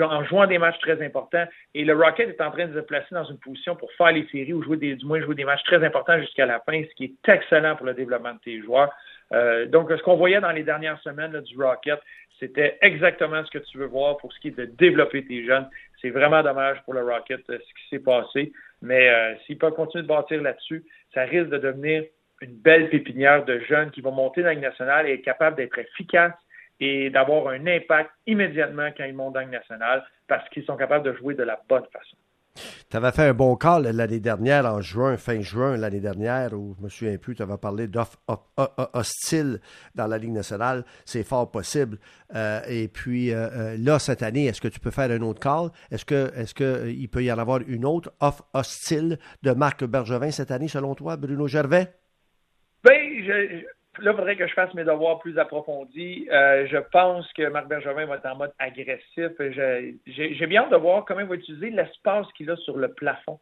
en 0.00 0.24
jouant 0.24 0.46
des 0.46 0.58
matchs 0.58 0.78
très 0.80 1.04
importants. 1.04 1.44
Et 1.74 1.84
le 1.84 1.94
Rocket 1.94 2.28
est 2.28 2.40
en 2.40 2.50
train 2.50 2.66
de 2.66 2.74
se 2.74 2.84
placer 2.84 3.14
dans 3.14 3.24
une 3.24 3.38
position 3.38 3.76
pour 3.76 3.90
faire 3.92 4.12
les 4.12 4.26
séries 4.28 4.52
ou 4.52 4.62
jouer 4.62 4.76
des, 4.76 4.94
du 4.96 5.06
moins 5.06 5.20
jouer 5.20 5.34
des 5.34 5.44
matchs 5.44 5.64
très 5.64 5.84
importants 5.84 6.18
jusqu'à 6.20 6.46
la 6.46 6.60
fin, 6.60 6.82
ce 6.82 6.94
qui 6.94 7.04
est 7.04 7.28
excellent 7.28 7.76
pour 7.76 7.86
le 7.86 7.94
développement 7.94 8.34
de 8.34 8.40
tes 8.40 8.60
joueurs. 8.62 8.92
Euh, 9.32 9.66
donc, 9.66 9.90
ce 9.90 10.02
qu'on 10.02 10.16
voyait 10.16 10.40
dans 10.40 10.52
les 10.52 10.62
dernières 10.62 11.00
semaines 11.00 11.40
du 11.40 11.56
Rocket, 11.56 11.98
c'était 12.38 12.78
exactement 12.80 13.44
ce 13.44 13.50
que 13.50 13.58
tu 13.58 13.78
veux 13.78 13.86
voir 13.86 14.16
pour 14.18 14.32
ce 14.32 14.40
qui 14.40 14.48
est 14.48 14.58
de 14.58 14.64
développer 14.64 15.24
tes 15.24 15.44
jeunes. 15.44 15.68
C'est 16.00 16.10
vraiment 16.10 16.42
dommage 16.42 16.82
pour 16.84 16.94
le 16.94 17.02
Rocket 17.02 17.40
euh, 17.50 17.58
ce 17.58 17.74
qui 17.74 17.88
s'est 17.90 18.02
passé, 18.02 18.52
mais 18.82 19.08
euh, 19.08 19.34
s'ils 19.46 19.58
peuvent 19.58 19.74
continuer 19.74 20.02
de 20.02 20.08
bâtir 20.08 20.42
là-dessus, 20.42 20.84
ça 21.14 21.22
risque 21.22 21.50
de 21.50 21.58
devenir 21.58 22.04
une 22.40 22.54
belle 22.56 22.90
pépinière 22.90 23.44
de 23.44 23.60
jeunes 23.60 23.90
qui 23.92 24.00
vont 24.00 24.10
monter 24.10 24.42
dans 24.42 24.48
la 24.48 24.56
nationale 24.56 25.08
et 25.08 25.14
être 25.14 25.22
capables 25.22 25.56
d'être 25.56 25.78
efficaces 25.78 26.34
et 26.84 27.10
d'avoir 27.10 27.46
un 27.46 27.64
impact 27.68 28.10
immédiatement 28.26 28.88
quand 28.96 29.04
ils 29.04 29.14
montent 29.14 29.34
dans 29.34 29.40
le 29.40 29.46
national 29.46 30.04
parce 30.26 30.48
qu'ils 30.48 30.64
sont 30.64 30.76
capables 30.76 31.04
de 31.04 31.12
jouer 31.12 31.34
de 31.34 31.44
la 31.44 31.60
bonne 31.68 31.84
façon. 31.92 32.16
Tu 32.90 32.96
avais 32.96 33.12
fait 33.12 33.28
un 33.28 33.34
bon 33.34 33.54
call 33.54 33.84
l'année 33.84 34.18
dernière, 34.18 34.66
en 34.66 34.80
juin, 34.80 35.16
fin 35.16 35.40
juin 35.40 35.76
l'année 35.76 36.00
dernière, 36.00 36.52
où 36.52 36.74
je 36.76 36.82
me 36.82 36.88
souviens 36.88 37.16
plus, 37.16 37.36
tu 37.36 37.42
avais 37.42 37.56
parlé 37.56 37.86
d'offres 37.86 38.18
hostile 38.92 39.60
dans 39.94 40.08
la 40.08 40.18
Ligue 40.18 40.32
nationale. 40.32 40.84
C'est 41.04 41.22
fort 41.22 41.50
possible. 41.52 41.98
Euh, 42.34 42.60
et 42.68 42.88
puis 42.88 43.32
euh, 43.32 43.48
euh, 43.52 43.76
là, 43.78 44.00
cette 44.00 44.22
année, 44.24 44.46
est-ce 44.46 44.60
que 44.60 44.68
tu 44.68 44.80
peux 44.80 44.90
faire 44.90 45.10
un 45.10 45.22
autre 45.22 45.40
call? 45.40 45.70
Est-ce 45.92 46.04
que 46.04 46.32
est-ce 46.36 46.52
qu'il 46.52 47.08
peut 47.08 47.22
y 47.22 47.32
en 47.32 47.38
avoir 47.38 47.60
une 47.66 47.86
autre 47.86 48.12
offre 48.20 48.44
hostile 48.52 49.18
de 49.44 49.52
Marc 49.52 49.84
Bergevin 49.84 50.32
cette 50.32 50.50
année, 50.50 50.68
selon 50.68 50.96
toi, 50.96 51.16
Bruno 51.16 51.46
Gervais? 51.46 51.94
Ben, 52.84 53.24
je, 53.24 53.64
là, 53.98 54.12
il 54.12 54.16
faudrait 54.16 54.36
que 54.36 54.46
je 54.46 54.54
fasse 54.54 54.72
mes 54.74 54.84
devoirs 54.84 55.18
plus 55.18 55.38
approfondis. 55.38 56.28
Euh, 56.30 56.66
je 56.66 56.78
pense 56.78 57.30
que 57.34 57.48
Marc 57.48 57.68
Bergevin 57.68 58.06
va 58.06 58.16
être 58.16 58.26
en 58.26 58.36
mode 58.36 58.52
agressif. 58.58 59.32
J'ai 60.06 60.46
bien 60.46 60.62
hâte 60.62 60.70
de 60.70 60.76
voir 60.76 61.04
comment 61.04 61.20
il 61.20 61.26
va 61.26 61.34
utiliser 61.34 61.70
l'espace 61.70 62.26
qu'il 62.36 62.50
a 62.50 62.56
sur 62.56 62.78
le 62.78 62.88
plafond. 62.92 63.38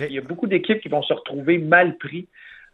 Il 0.00 0.12
y 0.12 0.18
a 0.18 0.22
beaucoup 0.22 0.46
d'équipes 0.46 0.80
qui 0.80 0.88
vont 0.88 1.02
se 1.02 1.12
retrouver 1.12 1.58
mal 1.58 1.98
pris. 1.98 2.28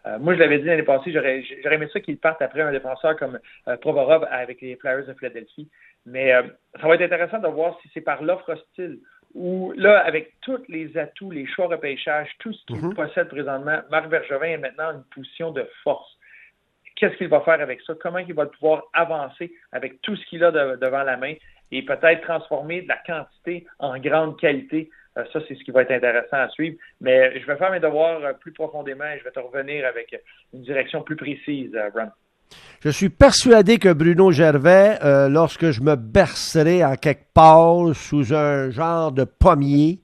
Euh, 0.07 0.19
moi, 0.19 0.35
je 0.35 0.39
l'avais 0.39 0.59
dit 0.59 0.67
l'année 0.67 0.83
passée, 0.83 1.11
j'aurais 1.13 1.75
aimé 1.75 1.89
ça 1.93 2.01
qu'il 2.01 2.19
parte 2.19 2.41
après 2.41 2.61
un 2.61 2.71
défenseur 2.71 3.17
comme 3.17 3.41
euh, 3.67 3.77
Provorov 3.79 4.27
avec 4.31 4.61
les 4.61 4.77
Flyers 4.77 5.07
de 5.07 5.15
Philadelphie. 5.15 5.69
Mais 6.07 6.33
ça 6.81 6.87
va 6.87 6.95
être 6.95 7.03
intéressant 7.03 7.39
de 7.39 7.49
voir 7.49 7.79
si 7.83 7.91
c'est 7.93 8.01
par 8.01 8.23
l'offre 8.23 8.53
hostile 8.53 8.99
ou 9.35 9.75
là, 9.77 9.99
avec 9.99 10.33
tous 10.41 10.59
les 10.69 10.97
atouts, 10.97 11.31
les 11.31 11.47
choix 11.47 11.67
repêchage, 11.67 12.29
tout 12.39 12.53
ce 12.53 12.65
qu'il 12.65 12.77
mm-hmm. 12.77 12.95
possède 12.95 13.29
présentement, 13.29 13.81
Marc 13.91 14.09
Bergevin 14.09 14.47
est 14.47 14.59
maintenant 14.59 14.89
en 14.89 14.95
une 14.95 15.05
position 15.15 15.51
de 15.51 15.69
force 15.83 16.18
qu'est-ce 16.99 17.17
qu'il 17.17 17.29
va 17.29 17.41
faire 17.41 17.61
avec 17.61 17.81
ça, 17.87 17.95
comment 18.01 18.19
il 18.19 18.35
va 18.35 18.47
pouvoir 18.47 18.85
avancer 18.93 19.53
avec 19.73 20.01
tout 20.03 20.17
ce 20.17 20.27
qu'il 20.27 20.45
a 20.45 20.51
devant 20.51 21.03
la 21.03 21.17
main 21.17 21.35
et 21.71 21.83
peut-être 21.85 22.23
transformer 22.23 22.83
de 22.83 22.89
la 22.89 22.99
quantité 23.07 23.67
en 23.79 23.99
grande 23.99 24.39
qualité. 24.39 24.91
Euh, 25.17 25.25
ça, 25.33 25.41
c'est 25.47 25.55
ce 25.55 25.65
qui 25.65 25.71
va 25.71 25.83
être 25.83 25.91
intéressant 25.91 26.39
à 26.39 26.49
suivre. 26.49 26.77
Mais 27.01 27.39
je 27.39 27.47
vais 27.47 27.57
faire 27.57 27.71
mes 27.71 27.81
devoirs 27.81 28.25
euh, 28.25 28.33
plus 28.33 28.53
profondément 28.53 29.05
et 29.05 29.19
je 29.19 29.25
vais 29.25 29.31
te 29.31 29.41
revenir 29.41 29.87
avec 29.87 30.15
une 30.55 30.63
direction 30.63 31.03
plus 31.03 31.17
précise, 31.17 31.77
Ron. 31.95 32.09
Je 32.81 32.89
suis 32.89 33.11
persuadé 33.11 33.79
que 33.79 33.93
Bruno 33.93 34.31
Gervais, 34.31 34.99
lorsque 35.29 35.71
je 35.71 35.83
me 35.83 35.97
bercerai 35.97 36.83
en 36.83 36.95
quelque 36.95 37.27
part 37.35 37.95
sous 37.95 38.33
un 38.33 38.71
genre 38.71 39.13
de 39.13 39.25
pommier, 39.25 40.01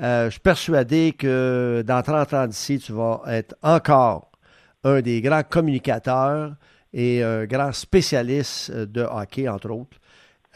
euh, 0.00 0.26
je 0.26 0.30
suis 0.30 0.40
persuadé 0.40 1.12
que 1.12 1.82
dans 1.84 2.02
30 2.02 2.34
ans 2.34 2.46
d'ici, 2.46 2.78
tu 2.78 2.92
vas 2.92 3.22
être 3.26 3.56
encore 3.62 4.27
un 4.84 5.00
des 5.00 5.20
grands 5.20 5.42
communicateurs 5.42 6.52
et 6.92 7.22
un 7.22 7.44
grand 7.44 7.72
spécialiste 7.72 8.70
de 8.72 9.02
hockey, 9.02 9.48
entre 9.48 9.70
autres. 9.70 9.98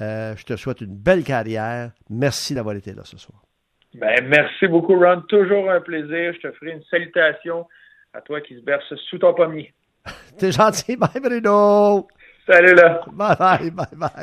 Euh, 0.01 0.35
je 0.37 0.45
te 0.45 0.57
souhaite 0.57 0.81
une 0.81 0.97
belle 0.97 1.23
carrière. 1.23 1.91
Merci 2.09 2.55
d'avoir 2.55 2.75
été 2.75 2.93
là 2.93 3.03
ce 3.05 3.19
soir. 3.19 3.43
Ben, 3.95 4.27
merci 4.27 4.67
beaucoup, 4.67 4.99
Ron. 4.99 5.23
Toujours 5.29 5.71
un 5.71 5.81
plaisir. 5.81 6.33
Je 6.35 6.49
te 6.49 6.53
ferai 6.53 6.73
une 6.73 6.83
salutation 6.91 7.67
à 8.15 8.21
toi 8.21 8.41
qui 8.41 8.57
se 8.57 8.61
berce 8.61 8.95
sous 9.09 9.19
ton 9.19 9.35
pommier. 9.35 9.73
T'es 10.39 10.51
gentil. 10.51 10.97
Bye, 10.97 11.21
Bruno. 11.23 12.09
Salut 12.47 12.75
là. 12.75 13.03
Bye 13.13 13.37
bye, 13.39 13.71
bye 13.71 13.87
bye. 13.97 14.11